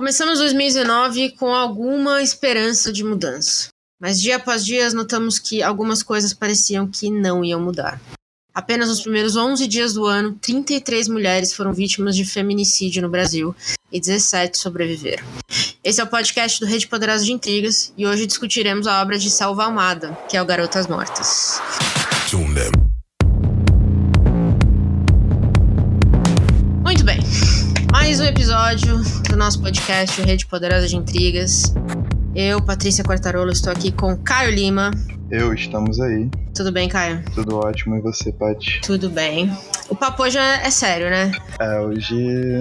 [0.00, 3.68] Começamos 2019 com alguma esperança de mudança.
[4.00, 8.00] Mas dia após dia notamos que algumas coisas pareciam que não iam mudar.
[8.54, 13.54] Apenas nos primeiros 11 dias do ano, 33 mulheres foram vítimas de feminicídio no Brasil
[13.92, 15.22] e 17 sobreviveram.
[15.84, 19.28] Esse é o podcast do Rede Poderosa de Intrigas e hoje discutiremos a obra de
[19.28, 21.60] Selva Almada, que é o Garotas Mortas.
[28.10, 31.72] Mais um episódio do nosso podcast Rede Poderosa de Intrigas.
[32.34, 34.90] Eu, Patrícia Quartarolo, estou aqui com Caio Lima.
[35.30, 36.28] Eu, estamos aí.
[36.52, 37.24] Tudo bem, Caio?
[37.32, 38.80] Tudo ótimo, e você, Paty?
[38.80, 39.56] Tudo bem.
[39.88, 41.30] O papo hoje é, é sério, né?
[41.60, 42.16] É, hoje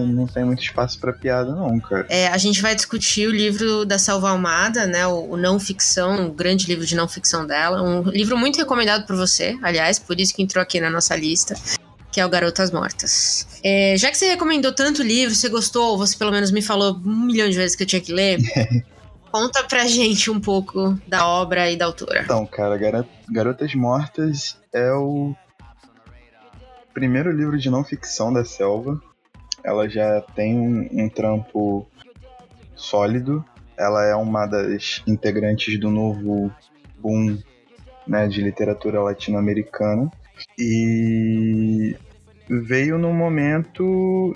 [0.05, 2.05] não tem muito espaço para piada, não, cara.
[2.09, 5.07] É, a gente vai discutir o livro da Selva Almada, né?
[5.07, 7.81] O, o Não Ficção, o grande livro de não ficção dela.
[7.81, 11.55] Um livro muito recomendado por você, aliás, por isso que entrou aqui na nossa lista
[12.11, 13.47] que é o Garotas Mortas.
[13.63, 17.25] É, já que você recomendou tanto livro, você gostou, você pelo menos me falou um
[17.25, 18.39] milhão de vezes que eu tinha que ler.
[19.31, 22.23] Conta pra gente um pouco da obra e da autora.
[22.23, 22.77] Então, cara,
[23.29, 25.35] Garotas Mortas é o
[26.95, 28.99] primeiro livro de não ficção da Selva.
[29.63, 31.87] Ela já tem um, um trampo
[32.75, 33.45] sólido.
[33.77, 36.51] Ela é uma das integrantes do novo
[36.97, 37.37] boom
[38.09, 40.11] né, de literatura latino-americana.
[40.57, 41.95] E
[42.49, 44.35] veio num momento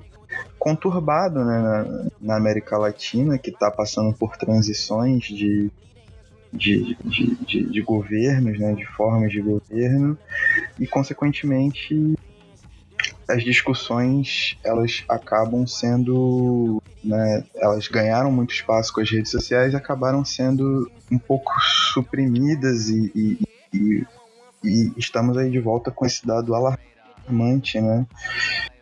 [0.60, 5.72] conturbado né, na, na América Latina, que está passando por transições de,
[6.52, 10.18] de, de, de, de governos, né, de formas de governo,
[10.80, 12.14] e consequentemente
[13.28, 19.76] as discussões elas acabam sendo né, elas ganharam muito espaço com as redes sociais e
[19.76, 21.52] acabaram sendo um pouco
[21.94, 24.06] suprimidas e, e, e,
[24.64, 28.06] e estamos aí de volta com esse dado alarmante né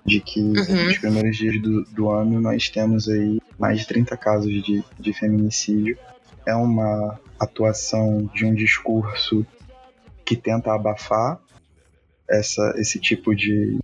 [0.06, 0.86] de que uhum.
[0.86, 5.14] nos primeiros dias do, do ano nós temos aí mais de 30 casos de, de
[5.14, 5.97] feminicídio.
[6.45, 9.45] É uma atuação de um discurso
[10.25, 11.40] que tenta abafar
[12.30, 13.80] essa, esse tipo de.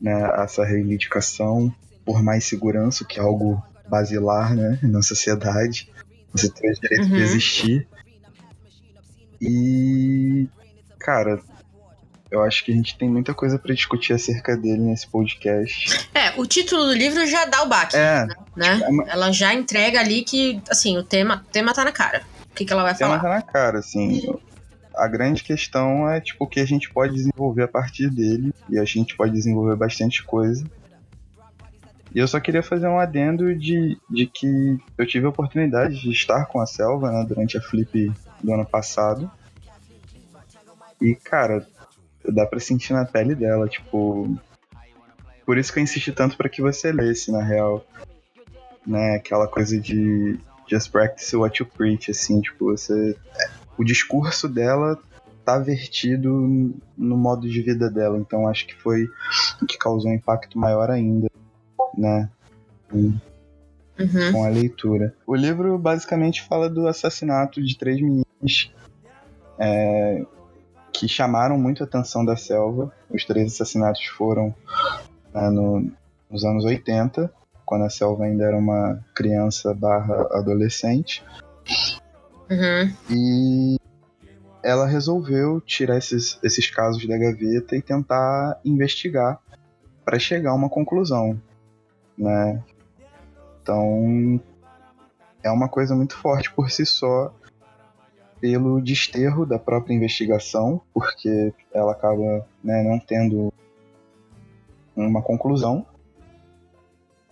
[0.00, 1.74] Né, essa reivindicação
[2.04, 5.90] por mais segurança, que é algo basilar né, na sociedade.
[6.32, 7.16] Você tem o direito uhum.
[7.16, 7.88] de existir.
[9.48, 10.48] E.
[10.98, 11.40] Cara,
[12.30, 16.08] eu acho que a gente tem muita coisa para discutir acerca dele nesse podcast.
[16.14, 18.78] É, o título do livro já dá o baque, é, né?
[18.78, 22.22] Tipo, é ela já entrega ali que, assim, o tema, o tema tá na cara.
[22.50, 23.18] O que, que ela vai falar?
[23.18, 24.22] O tema tá na cara, assim.
[24.96, 28.52] A grande questão é, tipo, o que a gente pode desenvolver a partir dele.
[28.68, 30.64] E a gente pode desenvolver bastante coisa.
[32.14, 36.10] E eu só queria fazer um adendo de, de que eu tive a oportunidade de
[36.12, 39.28] estar com a Selva, né, durante a Flip do ano passado.
[41.00, 41.66] E, cara,
[42.24, 44.38] dá pra sentir na pele dela, tipo.
[45.44, 47.84] Por isso que eu insisti tanto para que você lesse, na real.
[48.86, 50.38] Né, aquela coisa de
[50.70, 53.16] just practice what you preach, assim, tipo, você.
[53.76, 54.96] O discurso dela
[55.44, 56.30] tá vertido
[56.96, 59.08] no modo de vida dela, então acho que foi
[59.60, 61.28] o que causou um impacto maior ainda,
[61.96, 62.28] né?
[62.92, 63.18] Uhum.
[64.32, 65.14] Com a leitura.
[65.26, 68.72] O livro basicamente fala do assassinato de três meninas
[69.58, 70.24] é,
[70.92, 72.92] que chamaram muito a atenção da selva.
[73.10, 74.54] Os três assassinatos foram
[75.32, 75.90] né, no,
[76.30, 77.32] nos anos 80,
[77.64, 81.24] quando a selva ainda era uma criança barra adolescente.
[82.50, 82.92] Uhum.
[83.10, 83.76] E
[84.62, 89.38] ela resolveu tirar esses, esses casos da gaveta e tentar investigar
[90.04, 91.40] para chegar a uma conclusão,
[92.16, 92.62] né?
[93.62, 94.40] Então
[95.42, 97.32] é uma coisa muito forte por si só
[98.40, 103.52] pelo desterro da própria investigação, porque ela acaba né, não tendo
[104.94, 105.86] uma conclusão,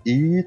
[0.06, 0.47] e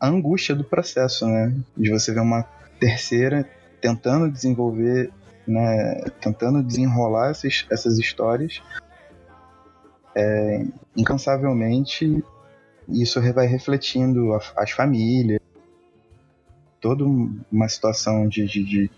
[0.00, 1.54] a angústia do processo, né?
[1.76, 2.42] De você ver uma
[2.80, 3.46] terceira
[3.80, 5.12] tentando desenvolver,
[5.46, 8.62] né, tentando desenrolar essas, essas histórias
[10.14, 10.64] é,
[10.96, 12.24] incansavelmente,
[12.88, 15.40] isso vai refletindo as famílias,
[16.80, 18.90] toda uma situação de, de, de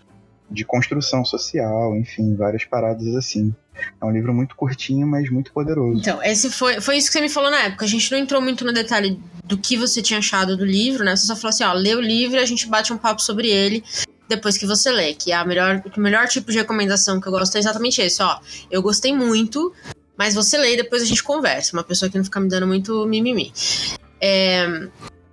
[0.53, 3.53] de construção social, enfim, várias paradas assim.
[3.99, 5.99] É um livro muito curtinho, mas muito poderoso.
[5.99, 7.85] Então, esse foi, foi isso que você me falou na época.
[7.85, 11.15] A gente não entrou muito no detalhe do que você tinha achado do livro, né?
[11.15, 13.49] Você só falou assim, ó, lê o livro e a gente bate um papo sobre
[13.49, 13.83] ele
[14.29, 17.31] depois que você lê, que é a melhor, o melhor tipo de recomendação que eu
[17.31, 18.39] gosto é exatamente esse, ó.
[18.69, 19.73] Eu gostei muito,
[20.23, 21.75] mas você lê e depois a gente conversa.
[21.75, 23.51] Uma pessoa que não fica me dando muito mimimi.
[24.21, 24.87] É,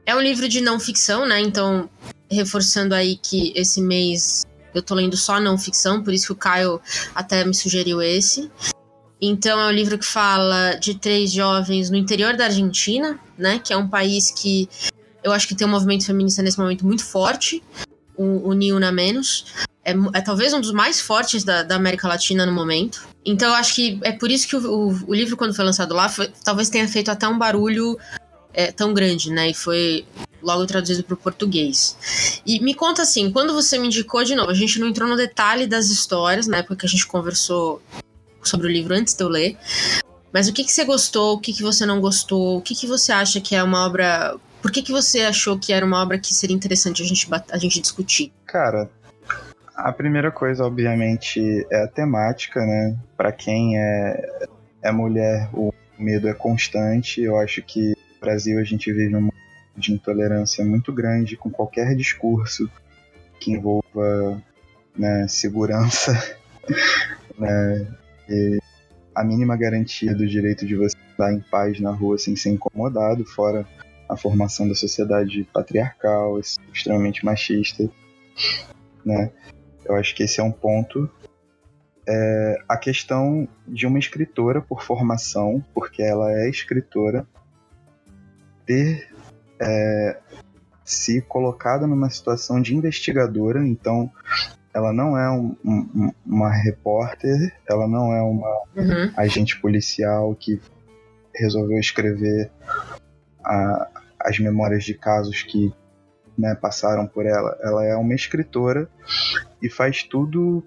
[0.04, 1.40] é um livro de não ficção, né?
[1.40, 1.88] Então,
[2.28, 4.44] reforçando aí que esse mês
[4.74, 6.80] eu tô lendo só não ficção, por isso que o Caio
[7.14, 8.50] até me sugeriu esse.
[9.20, 13.60] Então é um livro que fala de três jovens no interior da Argentina, né?
[13.60, 14.68] Que é um país que
[15.22, 17.62] Eu acho que tem um movimento feminista nesse momento muito forte,
[18.16, 19.44] o, o Niuna Menos.
[19.84, 23.08] É, é, talvez um dos mais fortes da, da, América Latina no momento.
[23.24, 25.94] Então eu acho que é por isso que o, o, o livro, quando foi lançado
[25.94, 27.98] lá, foi, talvez tenha feito até um barulho
[28.52, 29.50] é, tão grande, né?
[29.50, 30.04] E foi
[30.42, 32.40] logo traduzido para o português.
[32.46, 35.16] E me conta assim, quando você me indicou de novo, a gente não entrou no
[35.16, 37.82] detalhe das histórias, na época que a gente conversou
[38.42, 39.56] sobre o livro antes de eu ler.
[40.32, 42.86] Mas o que, que você gostou, o que, que você não gostou, o que, que
[42.86, 44.36] você acha que é uma obra.
[44.62, 47.58] Por que, que você achou que era uma obra que seria interessante a gente, a
[47.58, 48.32] gente discutir?
[48.46, 48.90] Cara,
[49.84, 52.96] a primeira coisa, obviamente, é a temática, né?
[53.16, 54.48] Para quem é,
[54.82, 57.22] é mulher, o medo é constante.
[57.22, 59.30] Eu acho que no Brasil a gente vive um
[59.76, 62.70] de intolerância muito grande com qualquer discurso
[63.40, 64.42] que envolva
[64.96, 66.12] né, segurança,
[67.38, 67.86] né,
[69.14, 73.24] a mínima garantia do direito de você estar em paz na rua sem ser incomodado,
[73.24, 73.66] fora
[74.08, 76.38] a formação da sociedade patriarcal,
[76.72, 77.88] extremamente machista,
[79.04, 79.30] né?
[79.90, 81.10] Eu acho que esse é um ponto.
[82.08, 87.26] É a questão de uma escritora por formação, porque ela é escritora,
[88.64, 89.08] ter
[89.60, 90.16] é,
[90.84, 94.10] se colocada numa situação de investigadora, então
[94.72, 99.12] ela não é um, um, uma repórter, ela não é uma uhum.
[99.16, 100.60] agente policial que
[101.34, 102.50] resolveu escrever
[103.44, 103.88] a,
[104.20, 105.72] as memórias de casos que
[106.40, 107.56] né, passaram por ela.
[107.60, 108.88] Ela é uma escritora
[109.62, 110.64] e faz tudo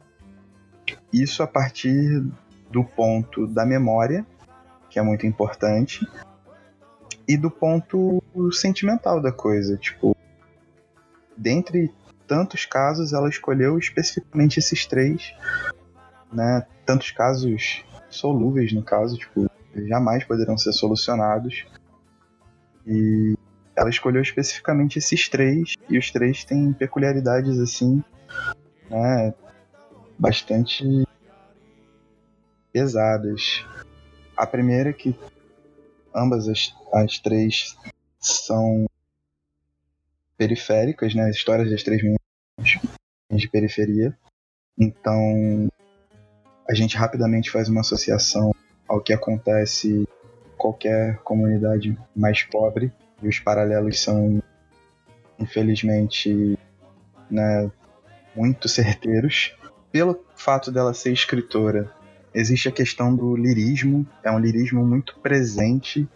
[1.12, 2.24] isso a partir
[2.70, 4.26] do ponto da memória,
[4.90, 6.08] que é muito importante,
[7.28, 9.76] e do ponto sentimental da coisa.
[9.78, 10.16] Tipo,
[11.36, 11.92] dentre
[12.28, 15.34] tantos casos, ela escolheu especificamente esses três,
[16.32, 16.66] né?
[16.86, 19.50] Tantos casos solúveis, no caso, tipo,
[19.88, 21.66] jamais poderão ser solucionados.
[22.86, 23.36] E
[23.76, 28.04] ela escolheu especificamente esses três, e os três têm peculiaridades assim,
[28.90, 29.34] né?
[30.18, 30.84] Bastante
[32.72, 33.66] pesadas.
[34.38, 35.18] A primeira é que
[36.14, 37.78] ambas as, as três
[38.20, 38.86] são
[40.38, 41.30] periféricas, né?
[41.30, 42.82] As histórias das três meninas
[43.32, 44.18] de periferia.
[44.78, 45.68] Então,
[46.70, 48.54] a gente rapidamente faz uma associação
[48.88, 50.08] ao que acontece em
[50.58, 52.92] qualquer comunidade mais pobre.
[53.24, 54.44] E os paralelos são,
[55.40, 56.60] infelizmente,
[57.32, 57.72] né,
[58.36, 59.56] muito certeiros.
[59.92, 61.90] Pelo fato dela ser escritora
[62.34, 66.08] existe a questão do lirismo, é um lirismo muito presente,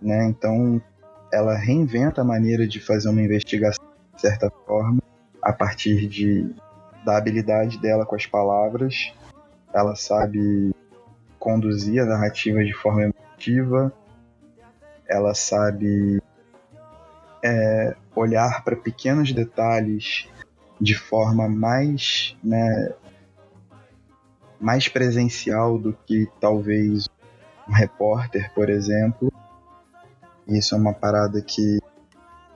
[0.00, 0.24] né?
[0.26, 0.80] Então
[1.32, 3.84] ela reinventa a maneira de fazer uma investigação
[4.14, 5.02] de certa forma,
[5.42, 6.48] a partir de,
[7.04, 9.12] da habilidade dela com as palavras.
[9.72, 10.72] Ela sabe
[11.38, 13.92] conduzir a narrativa de forma emotiva,
[15.06, 16.22] ela sabe
[18.24, 20.28] olhar para pequenos detalhes
[20.80, 22.92] de forma mais né,
[24.60, 27.08] mais presencial do que talvez
[27.68, 29.32] um repórter, por exemplo.
[30.46, 31.80] Isso é uma parada que,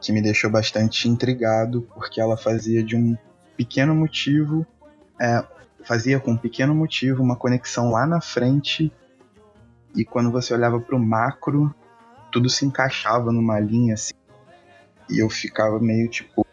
[0.01, 3.17] que me deixou bastante intrigado, porque ela fazia de um
[3.57, 4.67] pequeno motivo,
[5.21, 5.45] é,
[5.83, 8.93] fazia com um pequeno motivo uma conexão lá na frente,
[9.95, 11.75] e quando você olhava para o macro,
[12.31, 14.15] tudo se encaixava numa linha assim.
[15.11, 16.47] E eu ficava meio tipo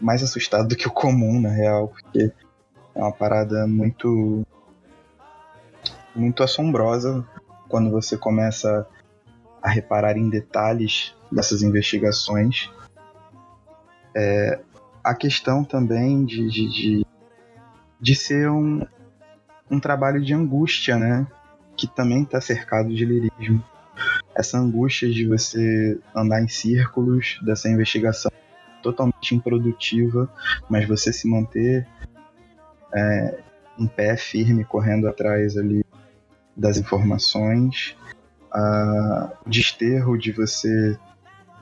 [0.00, 2.32] mais assustado do que o comum, na real, porque
[2.94, 4.46] é uma parada muito
[6.14, 7.24] muito assombrosa
[7.68, 8.86] quando você começa
[9.62, 12.70] a reparar em detalhes dessas investigações.
[14.14, 14.60] É,
[15.04, 17.06] a questão também de, de, de,
[18.00, 18.84] de ser um,
[19.70, 21.26] um trabalho de angústia, né?
[21.76, 23.62] Que também está cercado de lirismo.
[24.38, 28.30] Essa angústia de você andar em círculos, dessa investigação
[28.80, 30.32] totalmente improdutiva,
[30.70, 31.84] mas você se manter
[32.94, 33.38] é,
[33.76, 35.84] em pé firme, correndo atrás ali
[36.56, 37.96] das informações,
[39.44, 40.96] o desterro de você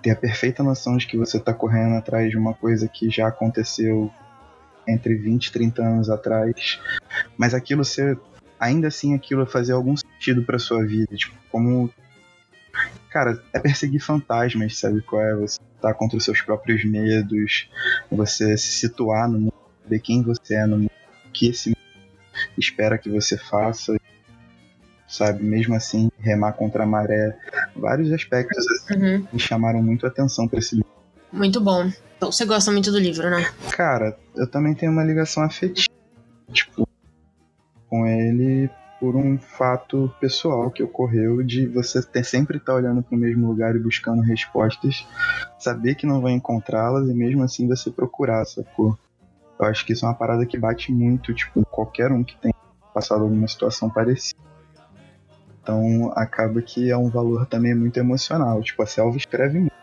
[0.03, 3.29] ter a perfeita noção de que você está correndo atrás de uma coisa que já
[3.29, 4.11] aconteceu
[4.87, 6.79] entre 20 e 30 anos atrás,
[7.37, 8.19] mas aquilo ser
[8.59, 11.91] ainda assim aquilo fazer algum sentido para sua vida, tipo, como
[13.17, 15.35] cara, é perseguir fantasmas, sabe qual é?
[15.37, 17.67] Você tá contra os seus próprios medos,
[18.11, 19.55] você se situar no mundo,
[19.89, 20.91] ver quem você é no mundo,
[21.27, 21.79] o que esse mundo
[22.59, 23.97] espera que você faça
[25.09, 25.43] sabe?
[25.43, 27.35] Mesmo assim, remar contra a maré.
[27.75, 29.27] Vários aspectos assim, uhum.
[29.33, 30.91] me chamaram muito a atenção para esse livro.
[31.33, 31.91] Muito bom.
[32.19, 33.51] Então, você gosta muito do livro, né?
[33.71, 35.89] Cara, eu também tenho uma ligação afetiva,
[36.53, 36.87] tipo,
[37.89, 38.69] com ele
[39.01, 43.19] por um fato pessoal que ocorreu de você ter, sempre estar tá olhando para o
[43.19, 45.07] mesmo lugar e buscando respostas
[45.59, 48.99] saber que não vai encontrá-las e mesmo assim você procurar, sacou?
[49.59, 52.53] Eu acho que isso é uma parada que bate muito, tipo, qualquer um que tem
[52.93, 54.39] passado alguma situação parecida.
[55.63, 58.63] Então acaba que é um valor também muito emocional.
[58.63, 59.77] Tipo, a Selva escreve muito.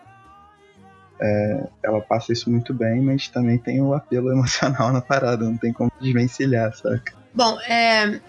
[1.19, 5.57] É, ela passa isso muito bem, mas também tem o apelo emocional na parada, não
[5.57, 7.13] tem como desvencilhar, saca?
[7.33, 8.19] Bom, é,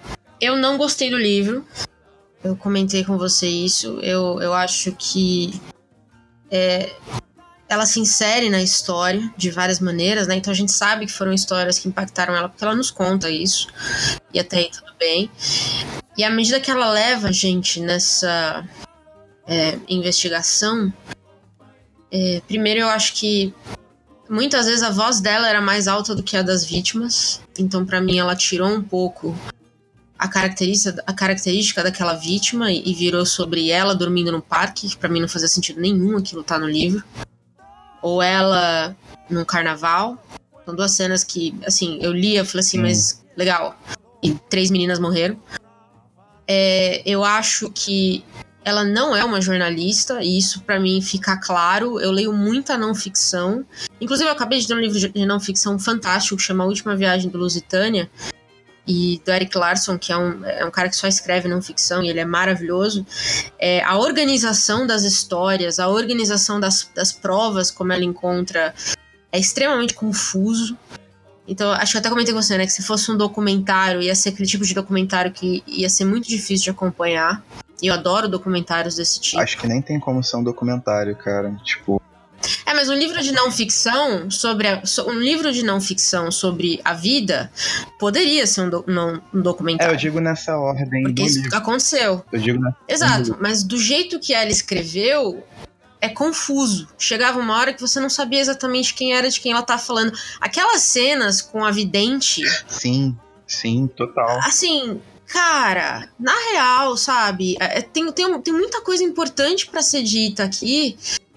[0.40, 1.64] eu não gostei do livro.
[2.42, 3.98] Eu comentei com você isso.
[4.00, 5.60] Eu, eu acho que
[6.50, 6.94] é,
[7.68, 10.36] ela se insere na história de várias maneiras, né?
[10.36, 13.68] Então a gente sabe que foram histórias que impactaram ela, porque ela nos conta isso.
[14.32, 15.30] E até aí tudo bem.
[16.16, 18.64] E à medida que ela leva a gente nessa
[19.46, 20.92] é, investigação,
[22.10, 23.52] é, primeiro eu acho que
[24.28, 27.40] muitas vezes a voz dela era mais alta do que a das vítimas.
[27.58, 29.36] Então, para mim, ela tirou um pouco
[30.18, 34.96] a característica, a característica daquela vítima e, e virou sobre ela dormindo no parque, que
[34.96, 37.02] pra mim não fazia sentido nenhum aquilo tá no livro.
[38.00, 38.96] Ou ela
[39.28, 40.22] num carnaval.
[40.64, 42.82] São duas cenas que, assim, eu li e falei assim, hum.
[42.82, 43.78] mas legal.
[44.22, 45.36] E três meninas morreram.
[46.46, 48.24] É, eu acho que
[48.64, 52.00] ela não é uma jornalista, e isso para mim fica claro.
[52.00, 53.64] Eu leio muita não ficção.
[54.00, 56.96] Inclusive, eu acabei de ler um livro de não ficção fantástico que chama A Última
[56.96, 58.10] Viagem do Lusitânia,
[58.86, 62.02] e do Eric Larson, que é um, é um cara que só escreve não ficção
[62.02, 63.06] e ele é maravilhoso.
[63.58, 68.74] É, a organização das histórias, a organização das, das provas, como ela encontra,
[69.32, 70.76] é extremamente confuso.
[71.46, 72.64] Então, acho que até comentei com você, né?
[72.64, 76.28] Que se fosse um documentário, ia ser aquele tipo de documentário que ia ser muito
[76.28, 77.42] difícil de acompanhar.
[77.82, 79.40] E eu adoro documentários desse tipo.
[79.40, 81.54] Acho que nem tem como ser um documentário, cara.
[81.62, 82.00] Tipo,
[82.66, 86.80] é, mas um livro de não ficção sobre a, um livro de não ficção sobre
[86.84, 87.50] a vida
[87.98, 89.92] poderia ser um, do, não, um documentário.
[89.92, 91.02] É, eu digo nessa ordem.
[91.02, 91.56] Porque isso livro.
[91.56, 92.24] aconteceu.
[92.32, 95.44] Eu digo nessa Exato, mas do jeito que ela escreveu,
[96.00, 96.88] é confuso.
[96.98, 100.12] Chegava uma hora que você não sabia exatamente quem era de quem ela tá falando.
[100.40, 102.42] Aquelas cenas com a vidente.
[102.68, 104.38] Sim, sim, total.
[104.40, 107.56] Assim, cara, na real, sabe?
[107.58, 110.96] É, tem, tem, tem muita coisa importante para ser dita aqui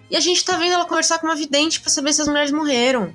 [0.10, 2.52] e a gente tá vendo ela conversar com uma vidente para saber se as mulheres
[2.52, 3.14] morreram.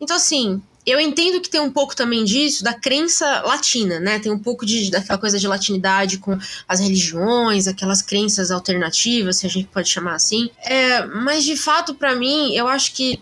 [0.00, 4.18] Então, assim, eu entendo que tem um pouco também disso, da crença latina, né?
[4.18, 9.46] Tem um pouco de, daquela coisa de latinidade com as religiões, aquelas crenças alternativas, se
[9.46, 10.50] a gente pode chamar assim.
[10.64, 13.20] É, mas, de fato, para mim, eu acho que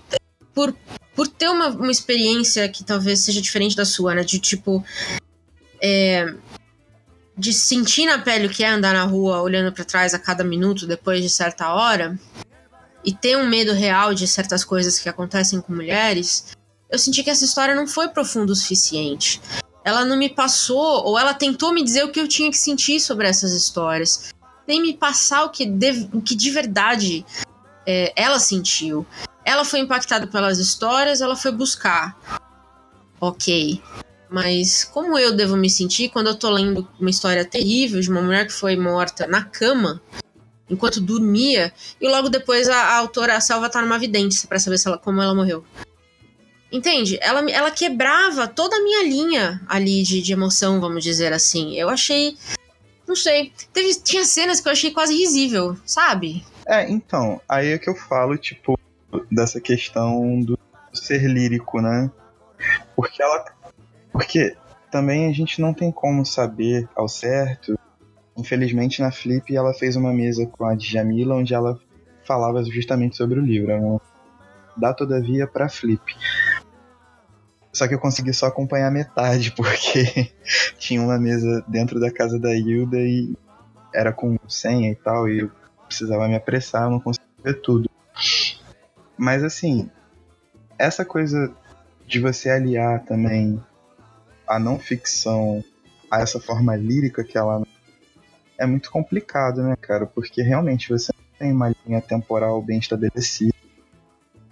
[0.55, 0.75] por,
[1.15, 4.23] por ter uma, uma experiência que talvez seja diferente da sua, né?
[4.23, 4.85] De tipo.
[5.81, 6.35] É,
[7.37, 10.43] de sentir na pele o que é andar na rua olhando para trás a cada
[10.43, 12.19] minuto depois de certa hora,
[13.09, 16.49] e ter um medo real de certas coisas que acontecem com mulheres,
[16.91, 19.41] eu senti que essa história não foi profunda o suficiente.
[19.83, 23.01] Ela não me passou, ou ela tentou me dizer o que eu tinha que sentir
[23.01, 24.29] sobre essas histórias,
[24.67, 27.25] nem me passar o que de, o que de verdade
[27.87, 29.07] é, ela sentiu.
[29.43, 32.15] Ela foi impactada pelas histórias, ela foi buscar.
[33.19, 33.83] Ok.
[34.29, 38.21] Mas como eu devo me sentir quando eu tô lendo uma história terrível de uma
[38.21, 39.99] mulher que foi morta na cama
[40.69, 44.77] enquanto dormia, e logo depois a, a autora, a Selva, tá numa vidente para saber
[44.85, 45.65] ela, como ela morreu.
[46.71, 47.19] Entende?
[47.23, 51.75] Ela, ela quebrava toda a minha linha ali de, de emoção, vamos dizer assim.
[51.75, 52.37] Eu achei.
[53.07, 53.53] Não sei.
[53.73, 56.45] Teve, tinha cenas que eu achei quase risível, sabe?
[56.67, 57.41] É, então.
[57.49, 58.79] Aí é que eu falo, tipo,
[59.33, 60.59] dessa questão do
[60.93, 62.11] ser lírico, né?
[62.95, 63.47] Porque ela.
[64.13, 64.55] Porque
[64.91, 67.79] também a gente não tem como saber ao certo
[68.39, 71.77] Infelizmente, na Flip, ela fez uma mesa com a Djamila, onde ela
[72.25, 73.73] falava justamente sobre o livro.
[73.73, 74.01] Ela
[74.77, 76.01] dá, todavia, para Flip.
[77.73, 80.31] Só que eu consegui só acompanhar metade, porque
[80.79, 83.35] tinha uma mesa dentro da casa da Hilda e
[83.93, 85.51] era com senha e tal, e eu
[85.87, 87.91] precisava me apressar, eu não conseguia ver tudo.
[89.17, 89.91] Mas assim,
[90.79, 91.53] essa coisa
[92.07, 93.61] de você aliar também
[94.47, 95.65] a não ficção
[96.11, 97.67] a essa forma lírica que ela
[98.59, 100.05] é muito complicado, né, cara?
[100.05, 103.55] Porque realmente você não tem uma linha temporal bem estabelecida.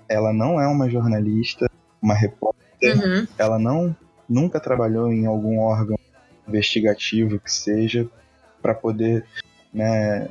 [0.09, 1.69] Ela não é uma jornalista,
[2.01, 2.97] uma repórter.
[2.97, 3.27] Uhum.
[3.37, 3.95] Ela não
[4.29, 5.99] nunca trabalhou em algum órgão
[6.47, 8.09] investigativo que seja
[8.63, 9.25] para poder
[9.75, 10.29] né,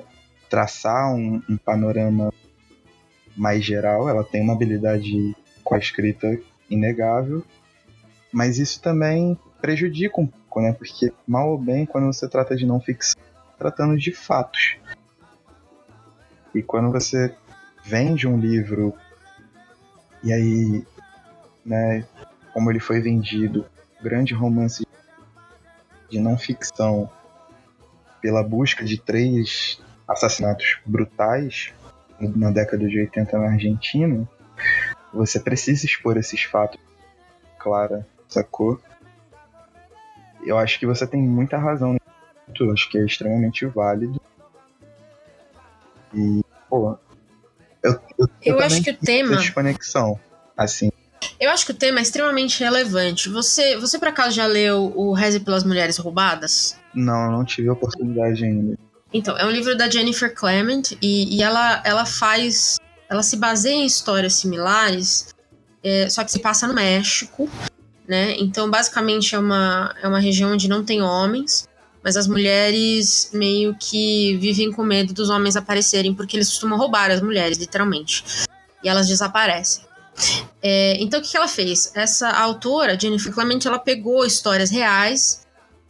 [0.49, 2.33] traçar um, um panorama
[3.35, 4.07] mais geral.
[4.07, 6.39] Ela tem uma habilidade com a escrita
[6.69, 7.43] inegável,
[8.31, 10.73] mas isso também prejudica um pouco, né?
[10.73, 13.21] Porque mal ou bem, quando você trata de não ficção,
[13.57, 14.77] tratando de fatos.
[16.53, 17.35] E quando você
[17.83, 18.93] vende um livro
[20.23, 20.85] e aí,
[21.65, 22.05] né,
[22.53, 23.65] como ele foi vendido,
[24.01, 24.85] grande romance
[26.09, 27.09] de não ficção
[28.21, 31.73] pela busca de três assassinatos brutais,
[32.19, 34.27] na década de 80 na Argentina,
[35.13, 36.79] você precisa expor esses fatos
[37.59, 38.79] clara, sacou?
[40.45, 41.97] Eu acho que você tem muita razão
[42.71, 44.19] acho que é extremamente válido.
[46.13, 46.97] E, pô,
[47.83, 49.37] eu, eu, eu acho que o tema.
[49.37, 50.19] Desconexão,
[50.57, 50.91] assim.
[51.39, 53.29] Eu acho que o tema é extremamente relevante.
[53.29, 56.77] Você, você por acaso já leu o Reze pelas Mulheres Roubadas?
[56.93, 58.77] Não, não tive a oportunidade ainda.
[59.13, 62.77] Então, é um livro da Jennifer Clement e, e ela, ela faz.
[63.09, 65.33] Ela se baseia em histórias similares,
[65.83, 67.47] é, só que se passa no México,
[68.07, 68.35] né?
[68.39, 71.69] Então, basicamente, é uma, é uma região onde não tem homens,
[72.05, 77.09] mas as mulheres meio que vivem com medo dos homens aparecerem, porque eles costumam roubar
[77.09, 78.23] as mulheres, literalmente.
[78.83, 79.83] E elas desaparecem.
[80.61, 81.91] É, então, o que, ela fez?
[81.95, 85.47] Essa autora, Jennifer Clement, ela pegou histórias reais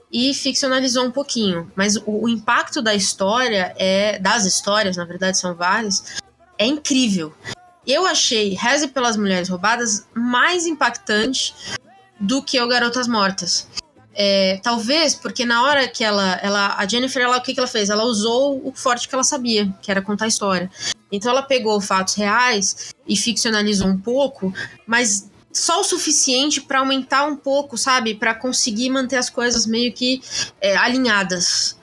[0.09, 1.69] e ficcionalizou um pouquinho.
[1.75, 4.17] Mas o, o, impacto da história é.
[4.17, 6.21] das histórias, na verdade, são várias,
[6.57, 7.33] é incrível.
[7.85, 11.53] Eu achei Reze pelas Mulheres Roubadas mais impactante
[12.17, 13.67] do que o Garotas Mortas.
[14.17, 17.67] É, talvez porque na hora que ela, ela a Jennifer, ela, o que, que ela
[17.67, 17.89] fez?
[17.89, 20.71] Ela usou o forte que ela sabia, que era contar a história.
[21.11, 24.53] Então ela pegou fatos reais e ficcionalizou um pouco,
[24.87, 28.15] mas só o suficiente para aumentar um pouco, sabe?
[28.15, 30.21] Para conseguir manter as coisas meio que
[30.61, 31.77] é, alinhadas,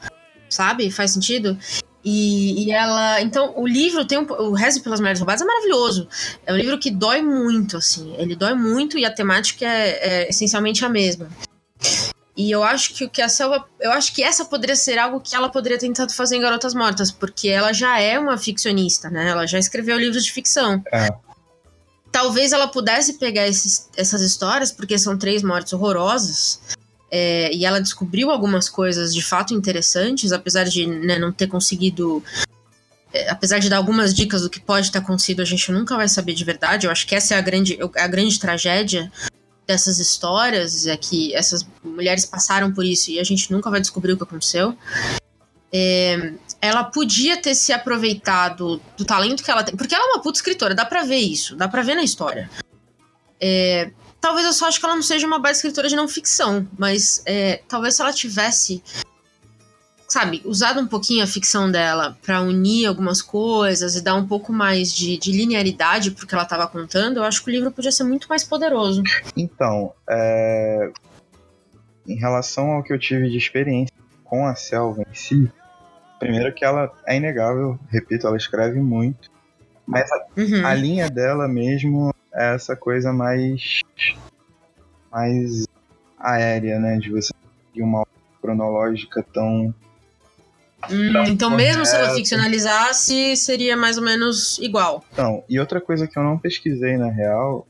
[0.49, 0.91] sabe?
[0.91, 1.59] Faz sentido?
[2.05, 3.21] E, e, ela.
[3.21, 4.25] Então, o livro tem um.
[4.25, 6.09] O Rezo pelas Mulheres Roubadas é maravilhoso.
[6.45, 8.15] É um livro que dói muito, assim.
[8.19, 11.29] Ele dói muito e a temática é, é essencialmente a mesma.
[12.37, 13.67] E eu acho que o que a Selva.
[13.79, 16.75] Eu acho que essa poderia ser algo que ela poderia ter tentado fazer em Garotas
[16.75, 19.29] Mortas, porque ela já é uma ficcionista, né?
[19.29, 20.83] Ela já escreveu livros de ficção.
[20.91, 21.09] É.
[22.11, 26.61] Talvez ela pudesse pegar esses, essas histórias, porque são três mortes horrorosas.
[27.11, 32.25] É, e ela descobriu algumas coisas de fato interessantes, apesar de né, não ter conseguido.
[33.13, 36.09] É, apesar de dar algumas dicas do que pode ter acontecido, a gente nunca vai
[36.09, 36.87] saber de verdade.
[36.87, 39.13] Eu acho que essa é a grande, a grande tragédia
[39.73, 44.13] dessas histórias, é que essas mulheres passaram por isso e a gente nunca vai descobrir
[44.13, 44.77] o que aconteceu.
[45.73, 50.23] É, ela podia ter se aproveitado do talento que ela tem, porque ela é uma
[50.23, 52.51] puta escritora, dá pra ver isso, dá pra ver na história.
[53.41, 56.69] É, talvez eu só acho que ela não seja uma baita escritora de não ficção,
[56.79, 58.83] mas é, talvez se ela tivesse
[60.13, 64.53] sabe, usado um pouquinho a ficção dela para unir algumas coisas e dar um pouco
[64.53, 67.91] mais de, de linearidade pro que ela estava contando, eu acho que o livro podia
[67.91, 69.03] ser muito mais poderoso.
[69.35, 70.93] Então, é...
[72.07, 75.51] em relação ao que eu tive de experiência com a selva em si,
[76.19, 79.31] primeiro que ela é inegável, repito, ela escreve muito,
[79.87, 80.67] mas a, uhum.
[80.67, 83.81] a linha dela mesmo é essa coisa mais
[85.11, 85.67] mais
[86.19, 87.33] aérea, né, de você
[87.73, 88.07] de uma
[88.43, 89.75] cronológica tão
[90.91, 95.05] Hum, então, mesmo se ela ficcionalizasse, seria mais ou menos igual.
[95.13, 97.67] Então, e outra coisa que eu não pesquisei na real,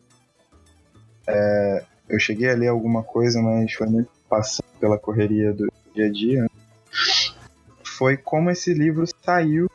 [1.27, 6.07] é, eu cheguei a ler alguma coisa, mas foi muito passando pela correria do dia
[6.07, 6.47] a dia,
[7.85, 9.71] foi como esse livro saiu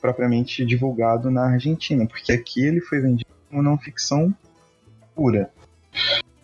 [0.00, 4.34] propriamente divulgado na Argentina, porque aqui ele foi vendido como não ficção
[5.14, 5.50] pura.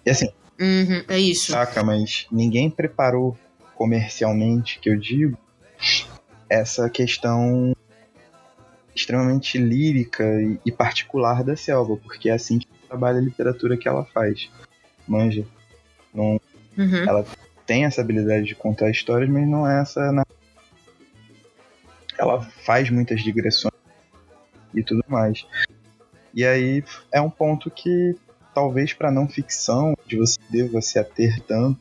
[0.04, 0.28] E assim.
[0.60, 1.52] Uhum, é isso.
[1.52, 3.36] Saca, mas ninguém preparou
[3.74, 5.36] comercialmente, que eu digo,
[6.48, 7.74] essa questão
[8.94, 10.24] extremamente lírica
[10.64, 14.50] e, particular da selva, porque é assim que trabalha a literatura que ela faz.
[15.06, 15.44] Manja.
[16.12, 16.40] Não,
[16.78, 17.08] uhum.
[17.08, 17.26] Ela
[17.66, 20.12] tem essa habilidade de contar histórias, mas não é essa.
[20.12, 20.24] Na...
[22.16, 23.74] Ela faz muitas digressões
[24.72, 25.44] e tudo mais.
[26.32, 28.16] E aí é um ponto que
[28.54, 31.80] talvez para não ficção, de você deva se ater tanto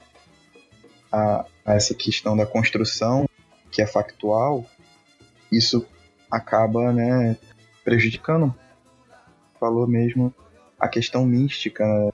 [1.12, 3.28] a, a essa questão da construção
[3.74, 4.66] que é factual,
[5.52, 5.86] isso
[6.30, 7.36] acaba, né,
[7.84, 8.54] prejudicando.
[9.60, 10.34] Falou mesmo
[10.80, 12.12] a questão mística, né?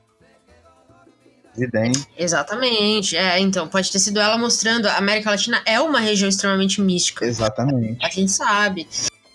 [1.58, 2.08] evidente.
[2.18, 3.18] Exatamente.
[3.18, 4.88] É, então, pode ter sido ela mostrando.
[4.88, 7.26] A América Latina é uma região extremamente mística.
[7.26, 8.04] Exatamente.
[8.06, 8.88] A gente sabe.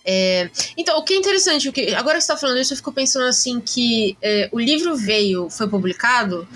[0.06, 2.76] É, então, o que é interessante, o que, agora que você está falando isso, eu
[2.76, 6.46] fico pensando assim que é, o livro veio, foi publicado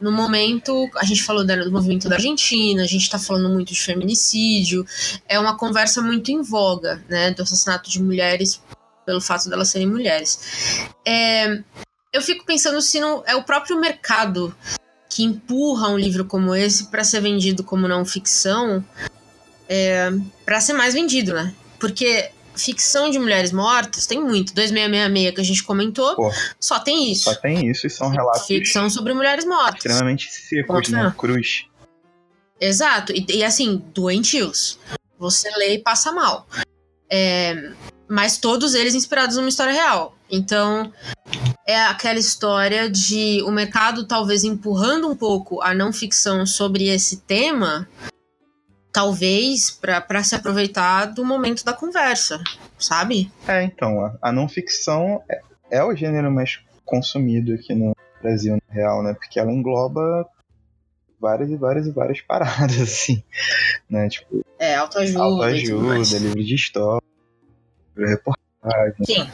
[0.00, 3.80] no momento, a gente falou do movimento da Argentina, a gente está falando muito de
[3.80, 4.86] feminicídio,
[5.26, 8.62] é uma conversa muito em voga, né, do assassinato de mulheres
[9.06, 10.88] pelo fato delas serem mulheres.
[11.04, 11.62] É,
[12.12, 14.54] eu fico pensando se não é o próprio mercado
[15.08, 18.84] que empurra um livro como esse para ser vendido como não ficção,
[19.68, 20.10] é,
[20.44, 21.54] para ser mais vendido, né?
[21.78, 24.54] Porque ficção de mulheres mortas tem muito.
[24.54, 27.24] 2666 que a gente comentou, Pô, só tem isso.
[27.24, 28.46] Só tem isso e são relatos.
[28.46, 29.84] Ficção sobre mulheres mortas.
[29.84, 31.14] Extremamente secos, né?
[31.16, 31.66] Cruz.
[32.60, 33.12] Exato.
[33.12, 34.78] E, e, assim, doentios.
[35.18, 36.46] Você lê e passa mal.
[37.10, 37.72] É,
[38.08, 40.16] mas todos eles inspirados numa história real.
[40.30, 40.92] Então,
[41.66, 47.18] é aquela história de o mercado talvez empurrando um pouco a não ficção sobre esse
[47.18, 47.88] tema,
[48.96, 52.42] talvez para se aproveitar do momento da conversa,
[52.78, 53.30] sabe?
[53.46, 58.56] É, então, a, a não ficção é, é, o gênero mais consumido aqui no Brasil,
[58.56, 59.12] na real, né?
[59.12, 60.26] Porque ela engloba
[61.20, 63.22] várias e várias e várias paradas, assim,
[63.90, 64.08] né?
[64.08, 67.06] Tipo, é, autoajuda, autoajuda livro de história,
[67.94, 69.04] reportagem.
[69.04, 69.30] Sim.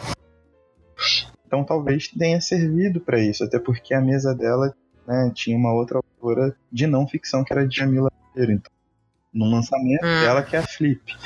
[1.47, 4.75] Então talvez tenha servido para isso, até porque a mesa dela
[5.07, 8.53] né, tinha uma outra autora de não ficção que era Jamila Ribeiro.
[8.55, 8.73] Então,
[9.33, 10.21] no lançamento hum.
[10.21, 11.17] dela que é a Flip.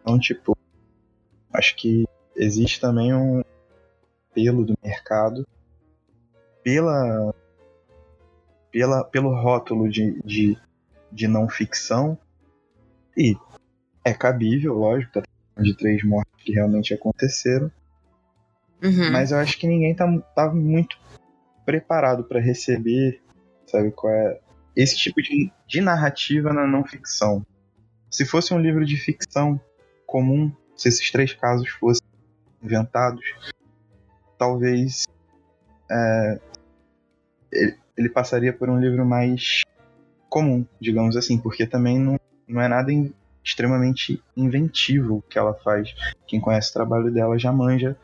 [0.00, 0.56] Então, tipo,
[1.52, 3.42] acho que existe também um
[4.30, 5.46] apelo do mercado
[6.62, 7.34] pela,
[8.70, 10.56] pela pelo rótulo de, de,
[11.10, 12.16] de não ficção
[13.16, 13.36] e
[14.04, 15.22] é cabível, lógico, tá
[15.58, 17.70] de três mortes que realmente aconteceram.
[18.82, 19.10] Uhum.
[19.10, 20.96] Mas eu acho que ninguém tá, tá muito
[21.64, 23.20] preparado para receber,
[23.66, 24.40] sabe, qual é
[24.78, 27.44] esse tipo de, de narrativa na não ficção.
[28.08, 29.60] Se fosse um livro de ficção
[30.06, 32.06] comum, se esses três casos fossem
[32.62, 33.24] inventados,
[34.38, 35.08] talvez
[35.90, 36.40] é,
[37.52, 39.62] ele, ele, passaria por um livro mais
[40.28, 43.12] comum, digamos assim, porque também não, não é nada in,
[43.42, 45.92] extremamente inventivo que ela faz.
[46.24, 47.96] Quem conhece o trabalho dela já manja.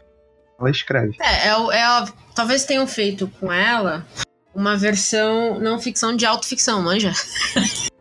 [0.59, 1.17] Ela escreve.
[1.21, 4.05] É, é, é, talvez tenham feito com ela
[4.55, 7.13] uma versão não ficção de autoficção, manja?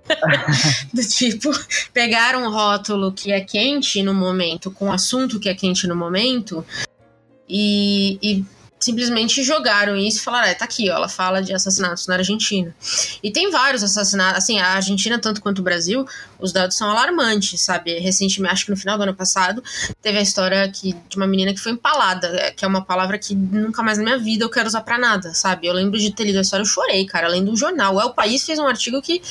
[0.94, 1.50] do tipo,
[1.94, 5.96] pegar um rótulo que é quente no momento, com um assunto que é quente no
[5.96, 6.66] momento,
[7.48, 8.46] e, e
[8.84, 12.76] simplesmente jogaram isso e falaram: é, tá aqui, ó, ela fala de assassinatos na Argentina.
[13.22, 16.06] E tem vários assassinatos, assim, a Argentina, tanto quanto o Brasil,
[16.40, 17.98] os dados são alarmantes, sabe?
[18.00, 19.64] Recentemente, acho que no final do ano passado,
[20.02, 23.18] teve a história que, de uma menina que foi empalada, é, que é uma palavra
[23.18, 25.68] que nunca mais na minha vida eu quero usar pra nada, sabe?
[25.68, 28.00] Eu lembro de ter lido a história, eu chorei, cara, além do jornal.
[28.00, 29.22] É, o país fez um artigo que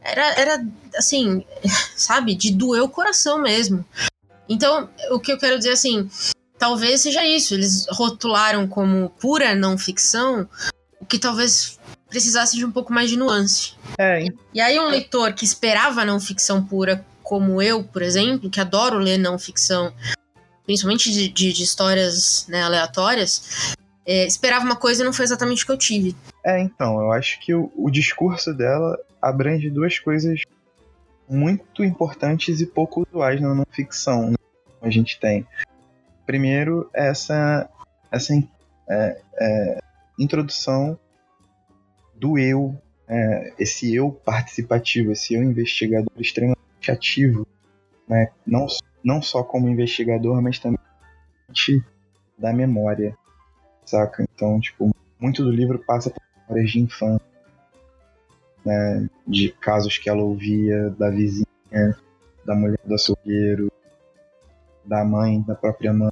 [0.00, 0.64] era, era
[0.96, 1.44] assim,
[1.96, 3.84] sabe, de doer o coração mesmo.
[4.48, 6.10] Então, o que eu quero dizer assim,
[6.62, 7.54] talvez seja isso.
[7.54, 10.48] Eles rotularam como pura não ficção,
[11.00, 11.76] o que talvez
[12.08, 13.74] precisasse de um pouco mais de nuance.
[13.98, 18.60] É, e aí um leitor que esperava não ficção pura, como eu, por exemplo, que
[18.60, 19.92] adoro ler não ficção,
[20.64, 23.74] principalmente de, de, de histórias né, aleatórias,
[24.06, 26.14] é, esperava uma coisa e não foi exatamente o que eu tive.
[26.44, 30.42] É, então, eu acho que o, o discurso dela abrange duas coisas
[31.28, 34.36] muito importantes e pouco usuais na não ficção né,
[34.80, 35.44] que a gente tem.
[36.32, 37.68] Primeiro, essa,
[38.10, 38.32] essa
[38.88, 39.78] é, é,
[40.18, 40.98] introdução
[42.14, 42.74] do eu,
[43.06, 47.46] é, esse eu participativo, esse eu investigador extremamente ativo,
[48.08, 48.32] né?
[48.46, 48.66] não,
[49.04, 50.78] não só como investigador, mas também
[52.38, 53.14] da memória,
[53.84, 54.26] saca?
[54.34, 54.90] Então, tipo,
[55.20, 57.26] muito do livro passa por memórias de infância,
[58.64, 59.06] né?
[59.26, 61.44] de casos que ela ouvia da vizinha,
[62.42, 63.70] da mulher do açougueiro,
[64.82, 66.10] da mãe, da própria mãe,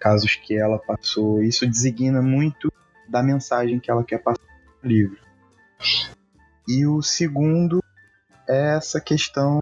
[0.00, 1.42] casos que ela passou.
[1.42, 2.72] Isso designa muito
[3.08, 4.42] da mensagem que ela quer passar
[4.82, 5.18] no livro.
[6.66, 7.82] E o segundo
[8.48, 9.60] é essa questão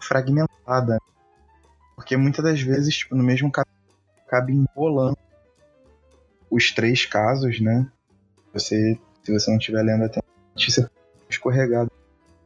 [0.00, 0.98] fragmentada.
[1.94, 3.74] Porque muitas das vezes, tipo, no mesmo capítulo,
[4.26, 5.18] acaba embolando
[6.50, 7.86] os três casos, né?
[8.52, 10.20] Você, se você não estiver lendo até
[10.56, 10.88] você
[11.28, 11.90] escorregado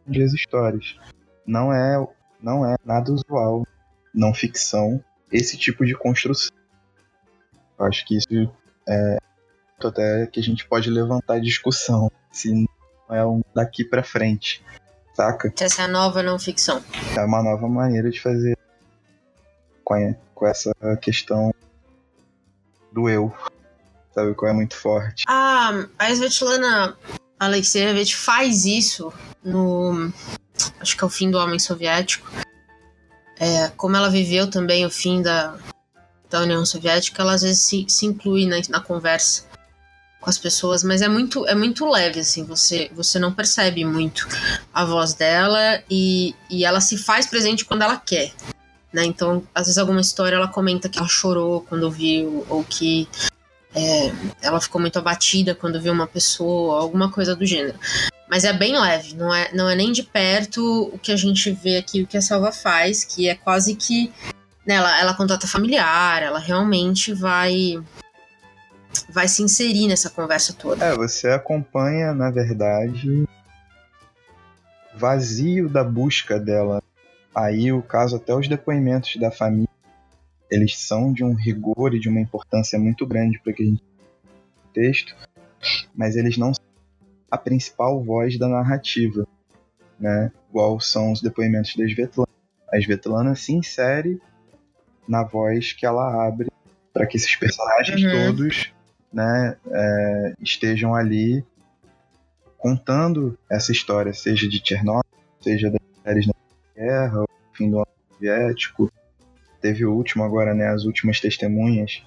[0.09, 0.99] as histórias.
[1.47, 2.07] Não é,
[2.43, 3.67] não é nada usual,
[4.15, 6.58] não ficção, esse tipo de construção.
[7.79, 8.51] Eu acho que isso
[8.89, 9.19] é
[9.81, 12.53] até que a gente pode levantar discussão se
[13.09, 14.65] não é um daqui para frente,
[15.15, 15.53] saca?
[15.61, 16.83] Essa é a nova não ficção.
[17.17, 18.59] É uma nova maneira de fazer
[19.85, 21.55] com, a, com essa questão
[22.93, 23.33] do eu,
[24.15, 24.35] sabe?
[24.35, 25.25] Qual é muito forte.
[25.29, 26.97] Ah, a Svetlana
[27.39, 29.13] Alexeyevich faz isso
[29.45, 30.13] no.
[30.81, 32.29] Acho que é o fim do Homem Soviético.
[33.39, 35.57] É, como ela viveu também o fim da,
[36.31, 39.45] da União Soviética, ela às vezes se, se inclui na, na, conversa
[40.21, 44.27] com as pessoas, mas é muito, é muito leve, assim, você, você não percebe muito
[44.75, 48.33] a voz dela e, e ela se faz presente quando ela quer.
[48.93, 49.05] Né?
[49.05, 53.09] Então, às vezes, alguma história ela comenta que ela chorou quando viu, ou que
[53.75, 54.13] é,
[54.43, 57.79] ela ficou muito abatida quando viu uma pessoa, alguma coisa do gênero.
[58.29, 61.51] Mas é bem leve, não é, não é nem de perto o que a gente
[61.51, 64.13] vê aqui, o que a Selva faz, que é quase que
[64.69, 67.83] né, ela, ela familiar, ela realmente vai
[69.09, 70.85] vai se inserir nessa conversa toda.
[70.85, 73.27] É, você acompanha, na verdade,
[74.95, 76.83] vazio da busca dela.
[77.35, 79.69] Aí o caso até os depoimentos da família
[80.51, 83.83] eles são de um rigor e de uma importância muito grande para que a gente
[84.73, 85.15] texto,
[85.95, 86.65] mas eles não são
[87.31, 89.27] a principal voz da narrativa,
[89.99, 90.31] né?
[90.49, 92.29] Igual são os depoimentos da Svetlana.
[92.73, 94.21] A Svetlana se insere
[95.09, 96.49] na voz que ela abre
[96.93, 98.27] para que esses personagens uhum.
[98.27, 98.73] todos,
[99.13, 101.45] né, é, estejam ali
[102.59, 105.05] contando essa história, seja de Chernobyl,
[105.41, 106.35] seja das mulheres na
[106.75, 108.93] guerra, o fim do ano soviético,
[109.61, 112.03] teve o último agora, né, as últimas testemunhas.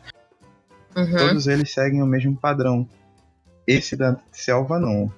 [0.95, 1.17] Uhum.
[1.17, 2.87] Todos eles seguem o mesmo padrão.
[3.65, 5.11] Esse da Selva não.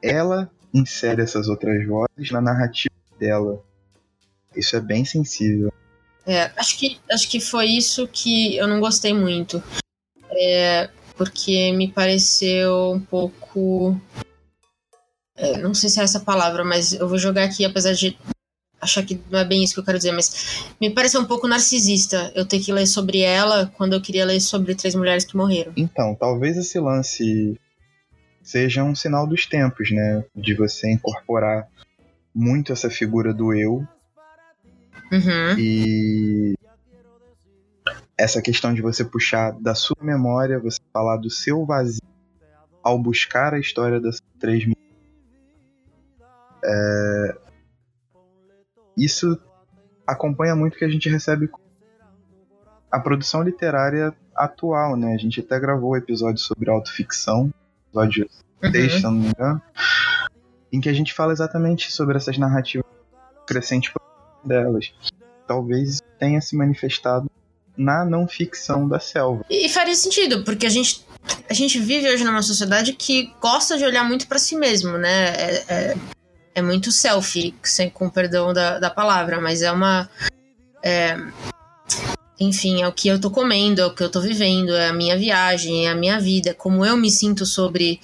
[0.00, 3.60] Ela insere essas outras vozes na narrativa dela.
[4.54, 5.72] Isso é bem sensível.
[6.26, 9.62] É, acho que, acho que foi isso que eu não gostei muito.
[10.30, 14.00] É, porque me pareceu um pouco.
[15.36, 18.16] É, não sei se é essa palavra, mas eu vou jogar aqui, apesar de
[18.80, 21.48] achar que não é bem isso que eu quero dizer, mas me parece um pouco
[21.48, 25.36] narcisista eu ter que ler sobre ela quando eu queria ler sobre três mulheres que
[25.36, 25.72] morreram.
[25.76, 27.58] Então, talvez esse lance
[28.42, 30.24] seja um sinal dos tempos, né?
[30.36, 31.66] De você incorporar
[32.34, 33.86] muito essa figura do eu.
[35.12, 35.58] Uhum.
[35.58, 36.54] E
[38.18, 42.00] essa questão de você puxar da sua memória, você falar do seu vazio
[42.82, 44.64] ao buscar a história das três
[46.64, 47.36] é,
[48.96, 49.38] isso
[50.06, 51.50] acompanha muito o que a gente recebe
[52.90, 55.14] a produção literária atual, né?
[55.14, 57.52] A gente até gravou um episódio sobre autoficção,
[57.88, 58.28] episódio
[58.62, 58.70] uhum.
[58.70, 59.62] 10, se não me engano,
[60.72, 62.86] em que a gente fala exatamente sobre essas narrativas
[63.46, 63.92] crescentes
[64.44, 64.92] delas.
[65.46, 67.30] Talvez tenha se manifestado
[67.76, 69.44] na não ficção da selva.
[69.50, 71.04] E faria sentido, porque a gente
[71.48, 75.28] a gente vive hoje numa sociedade que gosta de olhar muito para si mesmo, né?
[75.28, 75.96] É, é,
[76.56, 80.08] é muito selfie, sem, com perdão da, da palavra, mas é uma.
[80.82, 81.16] É,
[82.38, 84.92] enfim, é o que eu tô comendo, é o que eu tô vivendo, é a
[84.92, 88.00] minha viagem, é a minha vida, é como eu me sinto sobre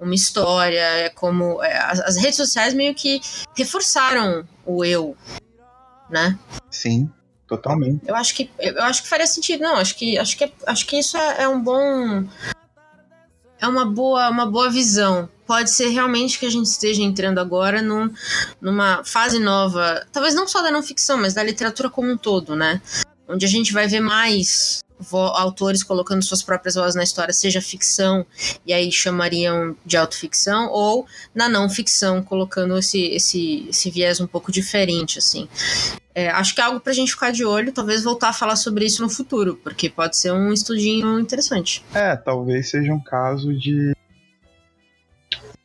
[0.00, 1.62] uma história, é como.
[1.62, 3.20] É, as, as, redes sociais meio que
[3.56, 5.16] reforçaram o eu,
[6.12, 6.38] né?
[6.70, 7.10] Sim,
[7.48, 8.06] totalmente.
[8.06, 10.98] Eu acho que, eu acho que faria sentido, não, acho que, acho que, acho que
[10.98, 12.24] isso é, é um bom.
[13.58, 17.82] É uma boa, uma boa visão pode ser realmente que a gente esteja entrando agora
[17.82, 18.10] num,
[18.60, 22.56] numa fase nova, talvez não só da não ficção, mas da literatura como um todo,
[22.56, 22.80] né?
[23.28, 28.26] Onde a gente vai ver mais autores colocando suas próprias vozes na história, seja ficção,
[28.66, 34.26] e aí chamariam de autoficção, ou na não ficção, colocando esse, esse, esse viés um
[34.26, 35.48] pouco diferente, assim.
[36.14, 38.84] É, acho que é algo pra gente ficar de olho, talvez voltar a falar sobre
[38.84, 41.82] isso no futuro, porque pode ser um estudinho interessante.
[41.94, 43.94] É, talvez seja um caso de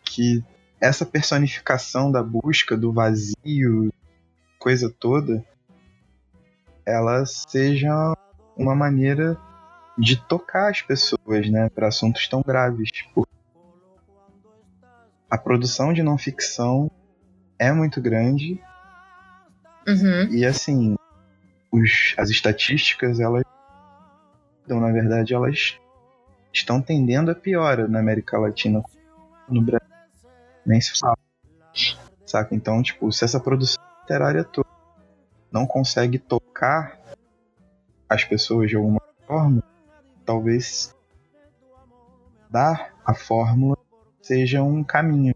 [0.05, 0.43] que
[0.79, 3.91] essa personificação da busca, do vazio,
[4.57, 5.43] coisa toda,
[6.85, 8.13] ela seja
[8.57, 9.37] uma maneira
[9.97, 12.89] de tocar as pessoas, né, para assuntos tão graves.
[15.29, 16.89] A produção de não ficção
[17.59, 18.61] é muito grande
[19.87, 20.27] uhum.
[20.31, 20.95] e assim,
[21.71, 23.43] os, as estatísticas elas,
[24.63, 25.79] então, na verdade, elas
[26.53, 28.81] estão tendendo a piora na América Latina,
[29.49, 29.87] no Brasil
[30.67, 31.17] nem se fala.
[32.25, 32.53] Saca?
[32.53, 34.67] Então, tipo, se essa produção literária toda
[35.49, 36.99] não consegue tocar
[38.09, 39.63] as pessoas de alguma forma,
[40.25, 40.95] talvez
[42.49, 43.77] dar a fórmula
[44.21, 45.35] seja um caminho.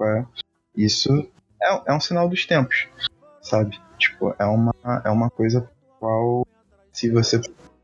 [0.00, 0.24] É?
[0.76, 1.28] Isso
[1.62, 2.88] é, é um sinal dos tempos,
[3.40, 3.80] sabe?
[3.98, 6.46] Tipo, é uma, é uma coisa qual,
[6.92, 7.40] se você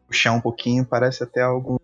[0.07, 1.81] puxar um pouquinho, parece até algo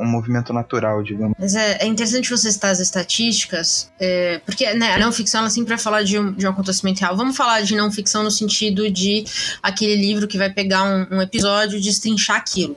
[0.00, 1.36] um movimento natural, digamos.
[1.38, 5.50] Mas é, é interessante você citar as estatísticas, é, porque né, a não ficção ela
[5.50, 7.16] sempre vai falar de um, de um acontecimento real.
[7.16, 9.24] Vamos falar de não ficção no sentido de
[9.62, 12.76] aquele livro que vai pegar um, um episódio e destrinchar aquilo.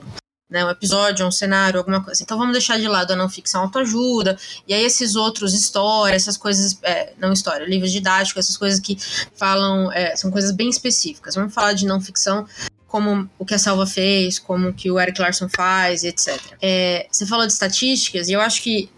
[0.50, 2.22] Né, um episódio, um cenário, alguma coisa.
[2.22, 4.36] Então vamos deixar de lado a não ficção autoajuda,
[4.68, 8.96] e aí esses outros histórias, essas coisas, é, não história, livros didáticos, essas coisas que
[9.34, 11.34] falam, é, são coisas bem específicas.
[11.34, 12.46] Vamos falar de não ficção
[12.94, 16.40] como o que a Salva fez, como que o Eric Larson faz, etc.
[16.62, 18.88] É, você falou de estatísticas, e eu acho que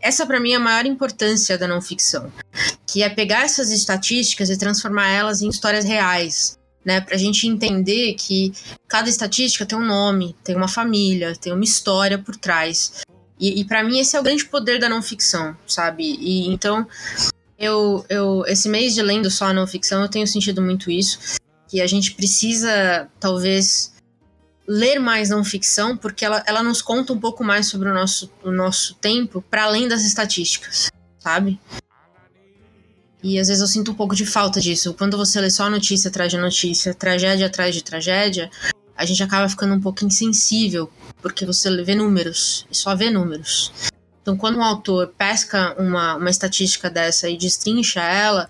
[0.00, 2.32] essa para mim é a maior importância da não ficção,
[2.84, 8.14] que é pegar essas estatísticas e transformar elas em histórias reais, né, pra gente entender
[8.14, 8.52] que
[8.88, 13.02] cada estatística tem um nome, tem uma família, tem uma história por trás.
[13.38, 16.02] E, e para mim esse é o grande poder da não ficção, sabe?
[16.02, 16.84] E então
[17.56, 21.43] eu, eu esse mês de lendo só a não ficção eu tenho sentido muito isso
[21.74, 23.92] que a gente precisa, talvez,
[24.64, 28.30] ler mais não ficção, porque ela, ela nos conta um pouco mais sobre o nosso,
[28.44, 31.58] o nosso tempo, para além das estatísticas, sabe?
[33.20, 34.94] E às vezes eu sinto um pouco de falta disso.
[34.94, 38.48] Quando você lê só notícia atrás de notícia, tragédia atrás de tragédia,
[38.96, 40.88] a gente acaba ficando um pouco insensível,
[41.20, 43.72] porque você vê números, e só vê números.
[44.22, 48.48] Então, quando um autor pesca uma, uma estatística dessa e destrincha ela,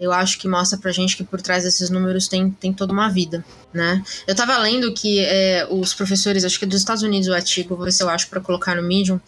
[0.00, 3.08] eu acho que mostra pra gente que por trás desses números tem, tem toda uma
[3.08, 4.02] vida, né?
[4.26, 7.84] Eu tava lendo que é, os professores, acho que dos Estados Unidos o artigo, vou
[7.84, 9.20] ver se eu acho para colocar no Medium,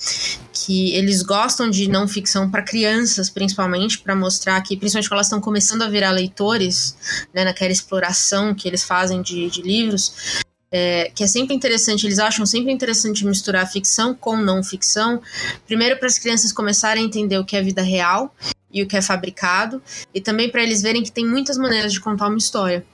[0.53, 5.27] que eles gostam de não ficção para crianças, principalmente, para mostrar que, principalmente quando elas
[5.27, 6.97] estão começando a virar leitores,
[7.35, 10.41] né, naquela exploração que eles fazem de, de livros,
[10.73, 15.21] é, que é sempre interessante, eles acham sempre interessante misturar ficção com não ficção.
[15.67, 18.33] Primeiro, para as crianças começarem a entender o que é vida real
[18.73, 19.83] e o que é fabricado,
[20.15, 22.85] e também para eles verem que tem muitas maneiras de contar uma história.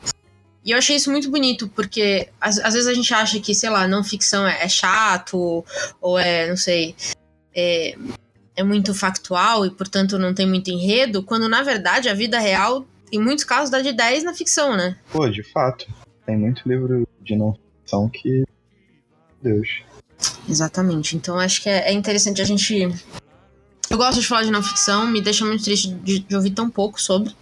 [0.64, 3.70] E eu achei isso muito bonito, porque às, às vezes a gente acha que, sei
[3.70, 5.64] lá, não ficção é, é chato,
[6.00, 6.96] ou é, não sei,
[7.54, 7.96] é,
[8.56, 12.84] é muito factual e, portanto, não tem muito enredo, quando na verdade a vida real,
[13.12, 14.96] em muitos casos, dá de 10 na ficção, né?
[15.12, 15.86] Pô, de fato.
[16.24, 18.44] Tem muito livro de não ficção que.
[19.40, 19.68] Deus.
[20.48, 21.16] Exatamente.
[21.16, 22.88] Então acho que é, é interessante a gente.
[23.96, 26.68] Eu gosto de falar de não ficção, me deixa muito triste de, de, ouvir tão
[26.68, 27.34] pouco sobre.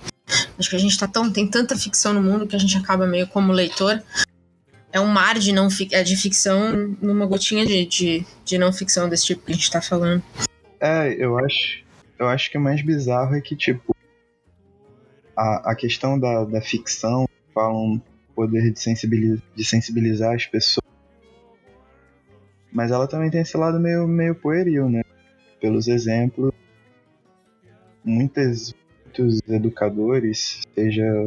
[0.57, 1.29] Acho que a gente tá tão.
[1.29, 4.01] tem tanta ficção no mundo que a gente acaba meio como leitor.
[4.93, 9.09] É um mar de, não, é de ficção numa gotinha de, de, de não ficção
[9.09, 10.23] desse tipo que a gente tá falando.
[10.79, 11.83] É, eu acho.
[12.21, 13.93] Eu acho que o mais bizarro é que, tipo,
[15.37, 18.01] a, a questão da, da ficção, falam
[18.33, 20.87] poder de sensibilizar, de sensibilizar as pessoas.
[22.73, 25.03] Mas ela também tem esse lado meio, meio pueril, né?
[25.65, 26.53] Pelos exemplos,
[28.05, 31.27] muitas, muitos educadores, seja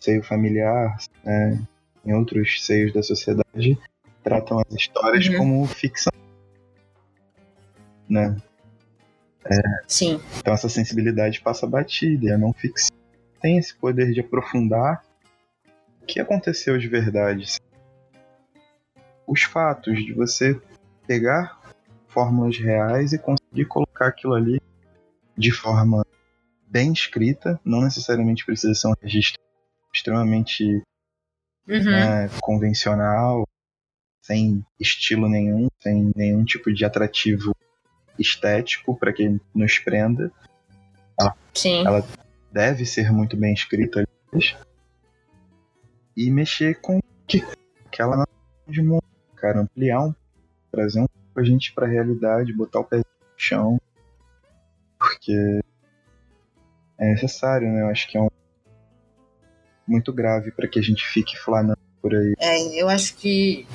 [0.00, 1.62] seio familiar, né,
[2.02, 3.78] em outros seios da sociedade,
[4.24, 5.36] tratam as histórias uhum.
[5.36, 6.10] como ficção.
[8.08, 8.34] Né?
[9.44, 10.22] É, Sim.
[10.38, 12.96] Então essa sensibilidade passa batida, e a não ficção
[13.42, 15.04] tem esse poder de aprofundar
[16.06, 17.58] que aconteceu de verdade.
[19.26, 20.58] Os fatos de você
[21.06, 21.60] pegar
[22.16, 24.60] fórmulas reais e conseguir colocar aquilo ali
[25.36, 26.04] de forma
[26.66, 29.40] bem escrita, não necessariamente precisa ser um registro
[29.92, 30.82] extremamente
[31.68, 31.84] uhum.
[31.84, 33.46] né, convencional,
[34.22, 37.54] sem estilo nenhum, sem nenhum tipo de atrativo
[38.18, 40.32] estético para que nos prenda.
[41.18, 41.86] Ela, Sim.
[41.86, 42.06] ela
[42.52, 44.06] deve ser muito bem escrita.
[46.16, 47.44] E mexer com que,
[47.86, 48.26] aquela
[48.66, 49.04] de mundo,
[49.36, 50.14] cara, ampliar um,
[50.70, 53.02] trazer um pouco a gente pra realidade, botar o pé
[53.36, 53.80] chão,
[54.98, 55.60] porque
[56.98, 57.82] é necessário, né?
[57.82, 58.28] Eu acho que é um
[59.86, 62.34] muito grave para que a gente fique flanando por aí.
[62.38, 63.66] É, eu acho que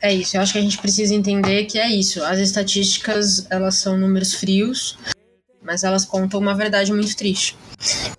[0.00, 0.36] é isso.
[0.36, 2.22] Eu acho que a gente precisa entender que é isso.
[2.24, 4.98] As estatísticas, elas são números frios,
[5.62, 7.56] mas elas contam uma verdade muito triste.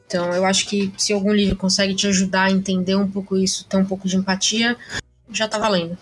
[0.06, 3.65] Então, eu acho que se algum livro consegue te ajudar a entender um pouco isso,
[3.65, 4.75] ter um pouco de empatia,
[5.32, 5.97] já tá valendo.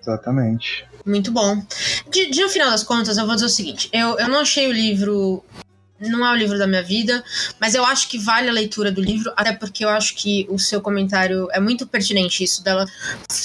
[0.00, 0.88] Exatamente.
[1.04, 1.62] Muito bom.
[2.10, 4.68] De, de, no final das contas, eu vou dizer o seguinte: eu, eu não achei
[4.68, 5.44] o livro
[6.08, 7.22] não é o livro da minha vida,
[7.60, 10.58] mas eu acho que vale a leitura do livro, até porque eu acho que o
[10.58, 12.86] seu comentário é muito pertinente, isso dela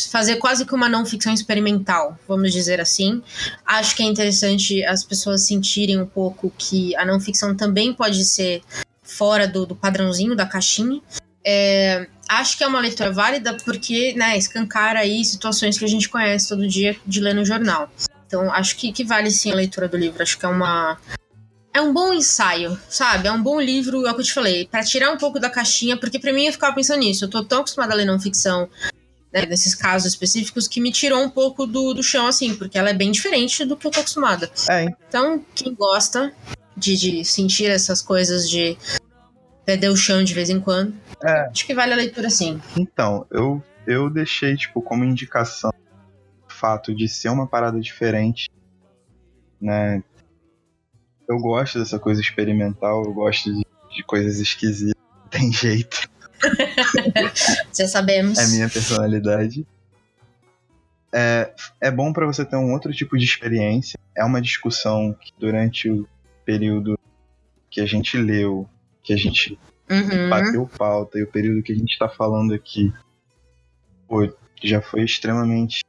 [0.10, 3.22] fazer quase que uma não ficção experimental, vamos dizer assim.
[3.66, 8.24] Acho que é interessante as pessoas sentirem um pouco que a não ficção também pode
[8.24, 8.62] ser
[9.04, 11.02] fora do, do padrãozinho da caixinha.
[11.46, 16.10] É, acho que é uma leitura válida porque, né, escancara aí situações que a gente
[16.10, 17.92] conhece todo dia de ler no jornal.
[18.26, 20.24] Então, acho que, que vale sim a leitura do livro.
[20.24, 20.98] Acho que é uma,
[21.76, 23.28] é um bom ensaio, sabe?
[23.28, 25.50] É um bom livro, é o que eu te falei, para tirar um pouco da
[25.50, 27.26] caixinha, porque para mim eu ficava pensando nisso.
[27.26, 28.70] Eu tô tão acostumada a ler não ficção,
[29.32, 32.90] né, nesses casos específicos, que me tirou um pouco do, do chão, assim, porque ela
[32.90, 34.50] é bem diferente do que eu tô acostumada.
[34.70, 36.34] É, então, quem gosta
[36.78, 38.78] de, de sentir essas coisas de
[39.66, 41.48] perder o chão de vez em quando, é.
[41.48, 42.62] acho que vale a leitura sim.
[42.78, 45.72] Então, eu, eu deixei, tipo, como indicação
[46.48, 48.50] o fato de ser uma parada diferente,
[49.60, 50.04] né?
[51.28, 56.08] eu gosto dessa coisa experimental, eu gosto de, de coisas esquisitas, tem jeito.
[57.74, 58.38] Já sabemos.
[58.38, 59.66] É minha personalidade.
[61.14, 63.98] É, é bom para você ter um outro tipo de experiência.
[64.16, 66.08] É uma discussão que durante o
[66.44, 67.00] período
[67.70, 68.70] que a gente leu,
[69.06, 69.58] que a gente
[69.90, 70.30] uhum.
[70.30, 72.92] bateu pauta, e o período que a gente está falando aqui,
[74.08, 74.28] pô,
[74.64, 75.84] já foi extremamente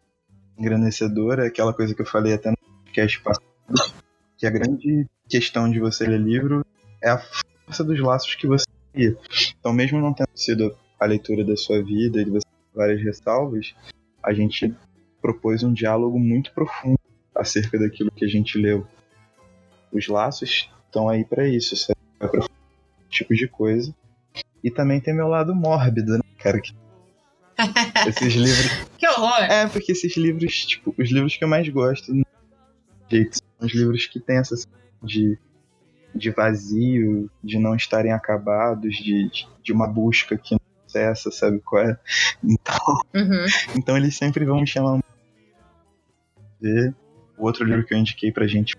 [0.58, 1.44] engrandecedora.
[1.44, 3.94] É aquela coisa que eu falei até no podcast passado,
[4.36, 6.64] que a grande questão de você ler livro
[7.02, 9.16] é a força dos laços que você cria.
[9.58, 13.74] Então, mesmo não tendo sido a leitura da sua vida e de você várias ressalvas,
[14.22, 14.74] a gente
[15.22, 17.00] propôs um diálogo muito profundo
[17.34, 18.86] acerca daquilo que a gente leu.
[19.90, 21.90] Os laços estão aí para isso,
[22.20, 22.46] é para
[23.16, 23.94] tipo de coisa.
[24.62, 26.60] E também tem meu lado mórbido, né, cara?
[26.60, 26.74] Que
[28.08, 28.88] esses livros.
[28.98, 29.42] Que horror!
[29.44, 32.12] É, porque esses livros, tipo, os livros que eu mais gosto,
[33.10, 34.54] jeito, são os livros que tem essa
[35.02, 35.38] de,
[36.14, 39.30] de vazio, de não estarem acabados, de,
[39.62, 41.98] de uma busca que não cessa, sabe qual é?
[42.42, 42.76] Então,
[43.14, 43.46] Uhum.
[43.76, 45.00] então eles sempre vão me chamar.
[47.38, 48.74] O outro livro que eu indiquei pra gente,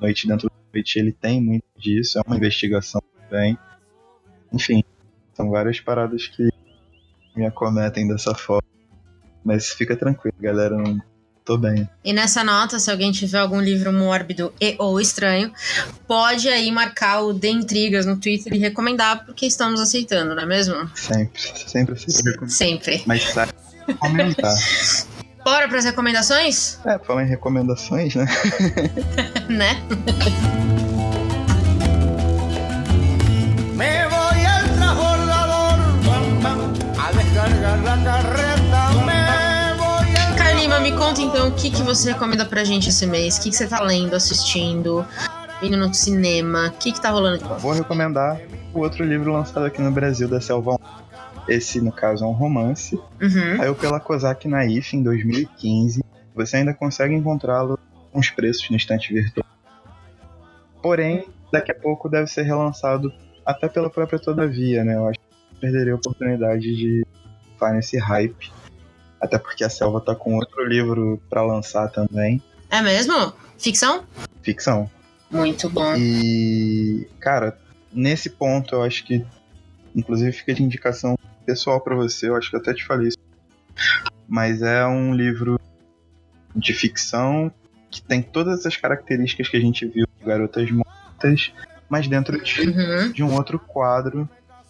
[0.00, 3.58] Noite Dentro da Noite, ele tem muito disso, é uma investigação também.
[4.52, 4.82] Enfim,
[5.34, 6.48] são várias paradas que
[7.36, 8.66] me acometem dessa forma.
[9.44, 11.00] Mas fica tranquilo, galera, não
[11.44, 11.88] tô bem.
[12.04, 15.50] E nessa nota, se alguém tiver algum livro mórbido e ou estranho,
[16.06, 20.46] pode aí marcar o The Intrigas no Twitter e recomendar, porque estamos aceitando, não é
[20.46, 20.90] mesmo?
[20.94, 22.48] Sempre, sempre assim.
[22.48, 23.02] Sempre.
[23.06, 23.52] Mas sabe
[23.98, 24.54] comentar.
[25.42, 26.78] Bora pras recomendações?
[26.84, 28.26] É, falar em recomendações, né?
[29.48, 29.76] né?
[41.08, 43.38] conta então o que, que você recomenda pra gente esse mês.
[43.38, 45.06] O que, que você tá lendo, assistindo,
[45.62, 46.68] indo no cinema?
[46.68, 47.56] O que, que tá rolando de bom?
[47.56, 48.38] Vou recomendar
[48.74, 50.78] o outro livro lançado aqui no Brasil da Selva.
[51.48, 52.94] Esse, no caso, é um romance.
[53.22, 53.56] Uhum.
[53.56, 56.04] Saiu pela Kozak Naif em 2015.
[56.34, 57.78] Você ainda consegue encontrá-lo
[58.12, 59.46] com os preços no estante virtual.
[60.82, 63.10] Porém, daqui a pouco deve ser relançado
[63.46, 64.96] até pela própria Todavia, né?
[64.96, 67.06] Eu acho que perderia a oportunidade de
[67.54, 68.52] estar nesse hype.
[69.20, 72.42] Até porque a Selva tá com outro livro para lançar também.
[72.70, 73.32] É mesmo?
[73.58, 74.04] Ficção?
[74.42, 74.90] Ficção.
[75.30, 75.94] Muito bom.
[75.96, 77.58] E, cara,
[77.92, 79.24] nesse ponto eu acho que,
[79.94, 82.28] inclusive, fica de indicação pessoal para você.
[82.28, 83.18] Eu acho que eu até te falei isso.
[84.28, 85.58] Mas é um livro
[86.54, 87.50] de ficção
[87.90, 91.52] que tem todas as características que a gente viu de Garotas Mortas,
[91.88, 93.12] mas dentro de, Uhum.
[93.12, 94.28] de um outro quadro.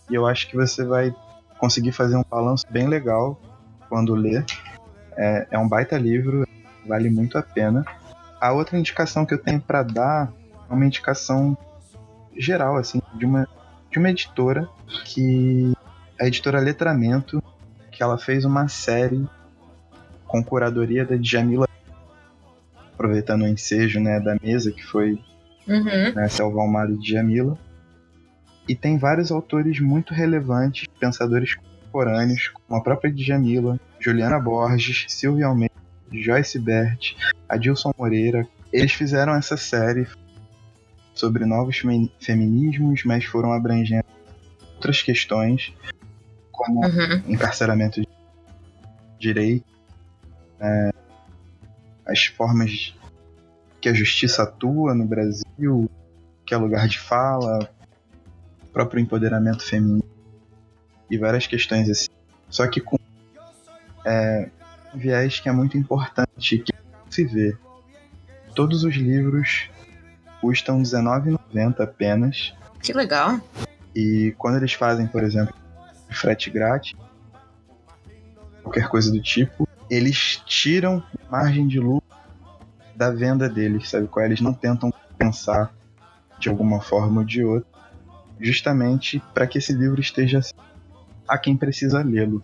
[0.08, 1.14] E eu acho que você vai
[1.58, 3.40] conseguir fazer um balanço bem legal
[3.88, 4.44] quando ler.
[5.16, 6.46] É, é um baita livro,
[6.86, 7.84] vale muito a pena.
[8.40, 10.32] A outra indicação que eu tenho para dar
[10.70, 11.56] é uma indicação
[12.36, 13.48] geral, assim, de uma,
[13.90, 14.68] de uma editora
[15.04, 15.72] que
[16.20, 17.42] a editora Letramento,
[17.90, 19.26] que ela fez uma série
[20.26, 21.68] com curadoria da Djamila,
[22.92, 25.18] aproveitando o ensejo né, da mesa que foi
[25.68, 26.14] Uhum.
[26.14, 27.58] né, Selva Almada e Djamila.
[28.66, 31.56] E tem vários autores muito relevantes, pensadores
[31.92, 35.72] contemporâneos, como a própria Djamila, Juliana Borges, Silvia Almeida,
[36.12, 37.16] Joyce Bert,
[37.48, 38.46] Adilson Moreira.
[38.72, 40.06] Eles fizeram essa série
[41.14, 44.04] sobre novos femi- feminismos, mas foram abrangendo
[44.76, 45.72] outras questões,
[46.52, 47.32] como Uhum.
[47.32, 48.06] encarceramento de
[49.18, 49.64] direito,
[50.60, 50.90] né,
[52.06, 52.94] as formas
[53.80, 55.90] que a justiça atua no Brasil,
[56.46, 57.68] que é lugar de fala,
[58.72, 60.07] próprio empoderamento feminino
[61.10, 62.08] e várias questões assim.
[62.48, 62.98] Só que com
[64.04, 64.48] é,
[64.94, 66.72] um viés que é muito importante que
[67.10, 67.56] se vê.
[68.54, 69.70] Todos os livros
[70.40, 72.54] custam R$19,90 apenas.
[72.82, 73.40] Que legal.
[73.94, 75.54] E quando eles fazem, por exemplo,
[76.10, 76.94] frete grátis,
[78.62, 82.08] qualquer coisa do tipo, eles tiram margem de lucro
[82.94, 84.24] da venda deles, sabe qual?
[84.24, 84.28] é?
[84.28, 85.72] Eles não tentam pensar
[86.38, 87.68] de alguma forma ou de outra,
[88.40, 90.40] justamente para que esse livro esteja
[91.28, 92.42] a quem precisa lê-lo,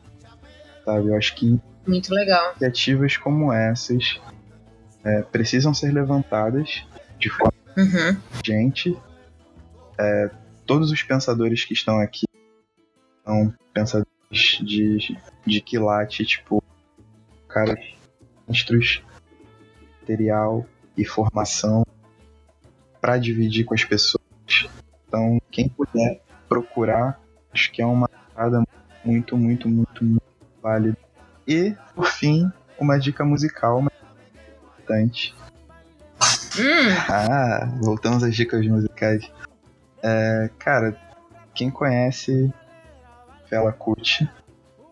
[0.85, 1.09] sabe?
[1.09, 2.51] Eu acho que Muito legal.
[2.51, 4.21] iniciativas como essas
[5.05, 6.85] é, precisam ser levantadas
[7.19, 8.17] de forma Uhum.
[8.45, 8.97] gente.
[9.99, 10.31] É,
[10.65, 12.25] todos os pensadores que estão aqui
[13.25, 14.09] são pensadores
[14.61, 15.17] de,
[15.47, 16.63] de quilate, tipo,
[17.49, 17.79] caras
[18.47, 19.03] monstros,
[20.01, 20.67] material
[20.97, 21.85] e formação
[23.01, 24.23] para dividir com as pessoas.
[25.09, 27.21] Então, quem puder procurar,
[27.53, 28.63] acho que é uma parada
[29.05, 30.23] muito, muito, muito, muito
[30.63, 30.97] válida.
[31.47, 33.97] E, por fim, uma dica musical mais
[34.69, 35.35] importante.
[36.59, 39.31] Hum, Ah, voltamos às dicas musicais.
[40.03, 40.97] É, cara,
[41.55, 42.53] quem conhece
[43.47, 44.29] Fela Kuti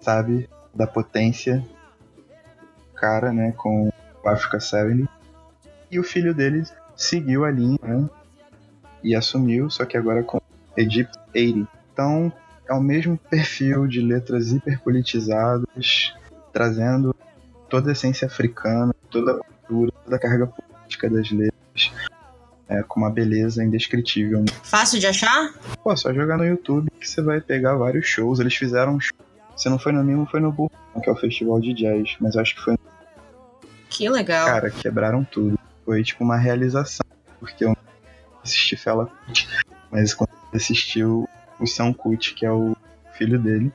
[0.01, 3.89] sabe da potência do cara, né, com
[4.25, 5.09] o Africa 70.
[5.91, 6.65] E o filho dele
[6.97, 8.09] seguiu a linha, né,
[9.03, 10.41] e assumiu, só que agora com
[10.77, 11.69] Egypt 80.
[11.93, 12.33] Então,
[12.69, 16.15] é o mesmo perfil de letras hiperpolitizadas,
[16.53, 17.15] trazendo
[17.69, 21.93] toda a essência africana, toda a cultura, toda a carga política das letras
[22.69, 24.45] é, com uma beleza indescritível.
[24.63, 25.53] fácil de achar?
[25.83, 28.41] Pô, só jogar no YouTube que você vai pegar vários shows.
[28.41, 29.17] Eles fizeram um show.
[29.57, 30.71] Se não foi no Mimo, foi no Burro,
[31.03, 32.17] que é o festival de jazz.
[32.21, 32.79] Mas eu acho que foi.
[33.91, 34.47] Que legal.
[34.47, 35.59] Cara, quebraram tudo.
[35.85, 37.05] Foi tipo uma realização.
[37.39, 37.77] Porque eu
[38.43, 39.11] assisti Fela
[39.91, 41.05] mas quando eu assisti
[41.63, 42.77] o, Sam Kuti, que é o
[43.15, 43.73] filho dele,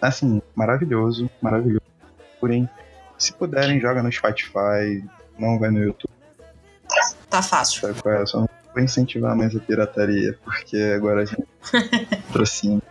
[0.00, 1.82] assim, maravilhoso, maravilhoso.
[2.40, 2.68] Porém,
[3.18, 5.04] se puderem, joga no Spotify,
[5.38, 6.12] não vai no YouTube.
[7.28, 7.80] Tá fácil.
[7.80, 8.26] Sabe qual é?
[8.26, 11.46] Só não vou incentivar mais a pirataria, porque agora a gente
[12.28, 12.82] patrocina.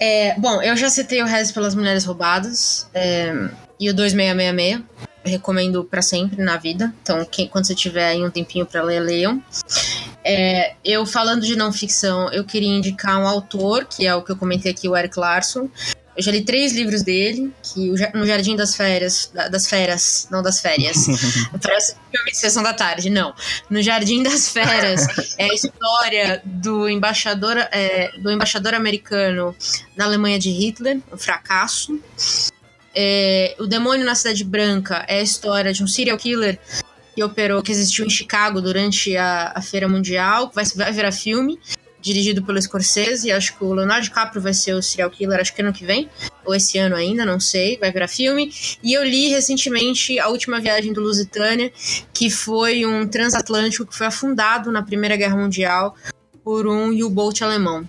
[0.00, 3.32] É, bom, eu já citei o Res pelas Mulheres Roubadas é,
[3.78, 4.82] e o 2666.
[5.24, 6.92] Eu recomendo pra sempre na vida.
[7.02, 9.42] Então, quem, quando você tiver aí um tempinho pra ler, leiam.
[10.24, 14.32] É, eu falando de não ficção, eu queria indicar um autor, que é o que
[14.32, 15.68] eu comentei aqui, o Eric Larson.
[16.16, 20.42] Eu já li três livros dele, que no Jardim das Férias, da- das Feras, não
[20.44, 20.96] das férias.
[21.60, 23.34] Parece filme de sessão da tarde, não.
[23.68, 25.06] No Jardim das Feras
[25.36, 29.54] é a história do embaixador, é, do embaixador americano
[29.96, 32.00] na Alemanha de Hitler, o fracasso.
[32.94, 36.60] É, o Demônio na Cidade Branca é a história de um serial killer
[37.14, 41.58] que operou, que existiu em Chicago durante a, a Feira Mundial, vai, vai virar filme,
[42.04, 45.62] dirigido pelo Scorsese, acho que o Leonardo DiCaprio vai ser o serial killer, acho que
[45.62, 46.08] ano que vem,
[46.44, 48.52] ou esse ano ainda, não sei, vai virar filme.
[48.82, 51.72] E eu li recentemente A Última Viagem do Lusitânia,
[52.12, 55.96] que foi um transatlântico que foi afundado na Primeira Guerra Mundial
[56.44, 57.88] por um U-boat alemão.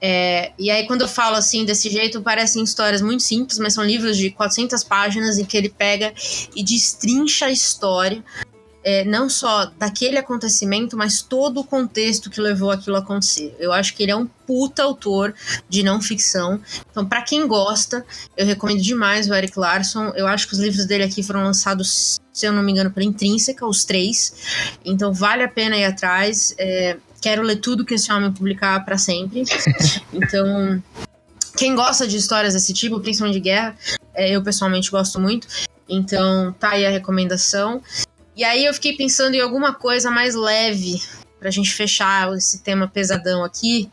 [0.00, 3.84] É, e aí, quando eu falo assim, desse jeito, parecem histórias muito simples, mas são
[3.84, 6.14] livros de 400 páginas em que ele pega
[6.54, 8.22] e destrincha a história,
[8.82, 13.54] é, não só daquele acontecimento, mas todo o contexto que levou aquilo a acontecer.
[13.58, 15.34] Eu acho que ele é um puta autor
[15.68, 16.60] de não ficção.
[16.90, 18.04] Então, para quem gosta,
[18.36, 20.12] eu recomendo demais o Eric Larson.
[20.16, 23.06] Eu acho que os livros dele aqui foram lançados, se eu não me engano, pela
[23.06, 24.78] Intrínseca, os três.
[24.84, 26.54] Então, vale a pena ir atrás.
[26.58, 29.44] É, quero ler tudo que esse homem publicar para sempre.
[30.12, 30.82] Então,
[31.56, 33.76] quem gosta de histórias desse tipo, principalmente de guerra,
[34.14, 35.46] é, eu pessoalmente gosto muito.
[35.88, 37.82] Então, tá aí a recomendação.
[38.40, 40.98] E aí eu fiquei pensando em alguma coisa mais leve
[41.38, 43.90] pra gente fechar esse tema pesadão aqui.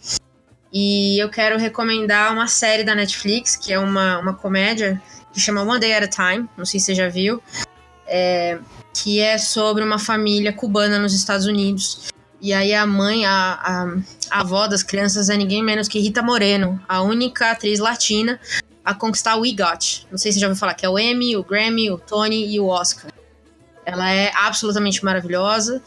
[0.72, 5.02] E eu quero recomendar uma série da Netflix, que é uma, uma comédia
[5.34, 6.48] que chama One Day at a Time.
[6.58, 7.44] Não sei se você já viu.
[8.08, 8.58] É,
[8.94, 12.08] que é sobre uma família cubana nos Estados Unidos.
[12.40, 13.98] E aí a mãe, a, a,
[14.32, 18.40] a avó das crianças é ninguém menos que Rita Moreno, a única atriz latina
[18.86, 20.08] a conquistar o EGOT.
[20.10, 22.50] Não sei se você já ouviu falar, que é o Emmy, o Grammy, o Tony
[22.50, 23.12] e o Oscar.
[23.88, 25.82] Ela é absolutamente maravilhosa.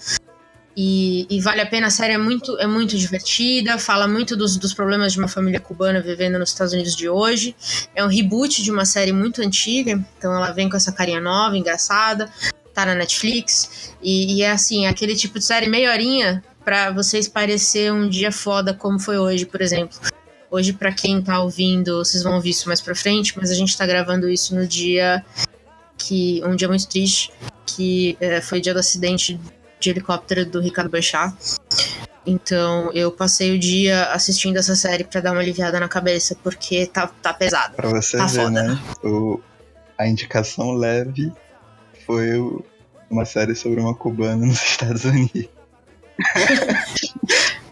[0.74, 4.56] E, e vale a pena, a série é muito, é muito divertida, fala muito dos,
[4.56, 7.54] dos problemas de uma família cubana vivendo nos Estados Unidos de hoje.
[7.94, 11.58] É um reboot de uma série muito antiga, então ela vem com essa carinha nova,
[11.58, 12.30] engraçada,
[12.72, 13.92] tá na Netflix.
[14.00, 18.32] E, e é assim, aquele tipo de série meia horinha pra vocês parecer um dia
[18.32, 19.98] foda como foi hoje, por exemplo.
[20.50, 23.76] Hoje, pra quem tá ouvindo, vocês vão ouvir isso mais pra frente, mas a gente
[23.76, 25.22] tá gravando isso no dia
[25.98, 26.42] que.
[26.44, 27.30] um dia muito triste,
[27.74, 29.38] que é, foi o dia do acidente
[29.78, 31.34] de helicóptero do Ricardo Boechat.
[32.26, 36.86] Então eu passei o dia assistindo essa série pra dar uma aliviada na cabeça, porque
[36.86, 37.74] tá, tá pesado.
[37.74, 38.50] Pra você Tá ver, foda.
[38.62, 38.78] né?
[39.02, 39.40] O,
[39.98, 41.32] a indicação leve
[42.06, 42.62] foi o-
[43.10, 45.48] uma série sobre uma cubana nos Estados Unidos.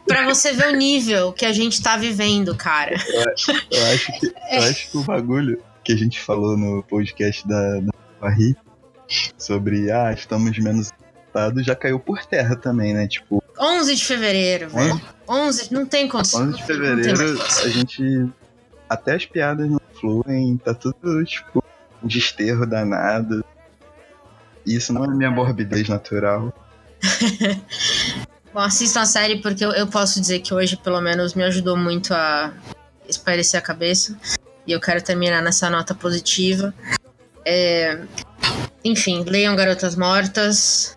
[0.06, 2.96] Pra você ver o nível que a gente tá vivendo, cara.
[3.70, 7.80] Eu acho que, eu acho que o bagulho que a gente falou no podcast da,
[7.80, 8.56] da Barri
[9.36, 13.06] sobre, ah, estamos menos afetados, já caiu por terra também, né?
[13.06, 15.00] Tipo, 11 de fevereiro, velho.
[15.28, 16.42] 11, não tem condição.
[16.42, 18.28] 11 de fevereiro, a gente.
[18.88, 21.62] Até as piadas não fluem, tá tudo, tipo,
[22.02, 23.44] um desterro danado.
[24.64, 26.52] Isso não é minha morbidez natural.
[28.52, 31.76] Bom, assistam a série porque eu, eu posso dizer que hoje, pelo menos, me ajudou
[31.76, 32.52] muito a
[33.06, 34.16] espairecer a cabeça.
[34.66, 36.74] E eu quero terminar nessa nota positiva.
[37.44, 38.00] É,
[38.88, 40.96] Enfim, leiam Garotas Mortas,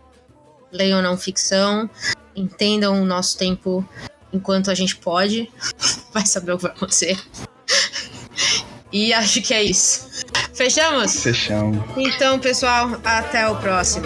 [0.71, 1.89] leiam não ficção,
[2.33, 3.85] entendam o nosso tempo
[4.31, 5.51] enquanto a gente pode.
[6.13, 7.19] Vai saber o que vai acontecer.
[8.93, 10.25] E acho que é isso.
[10.53, 11.23] Fechamos?
[11.23, 11.81] Fechamos.
[11.95, 14.05] Então, pessoal, até o próximo.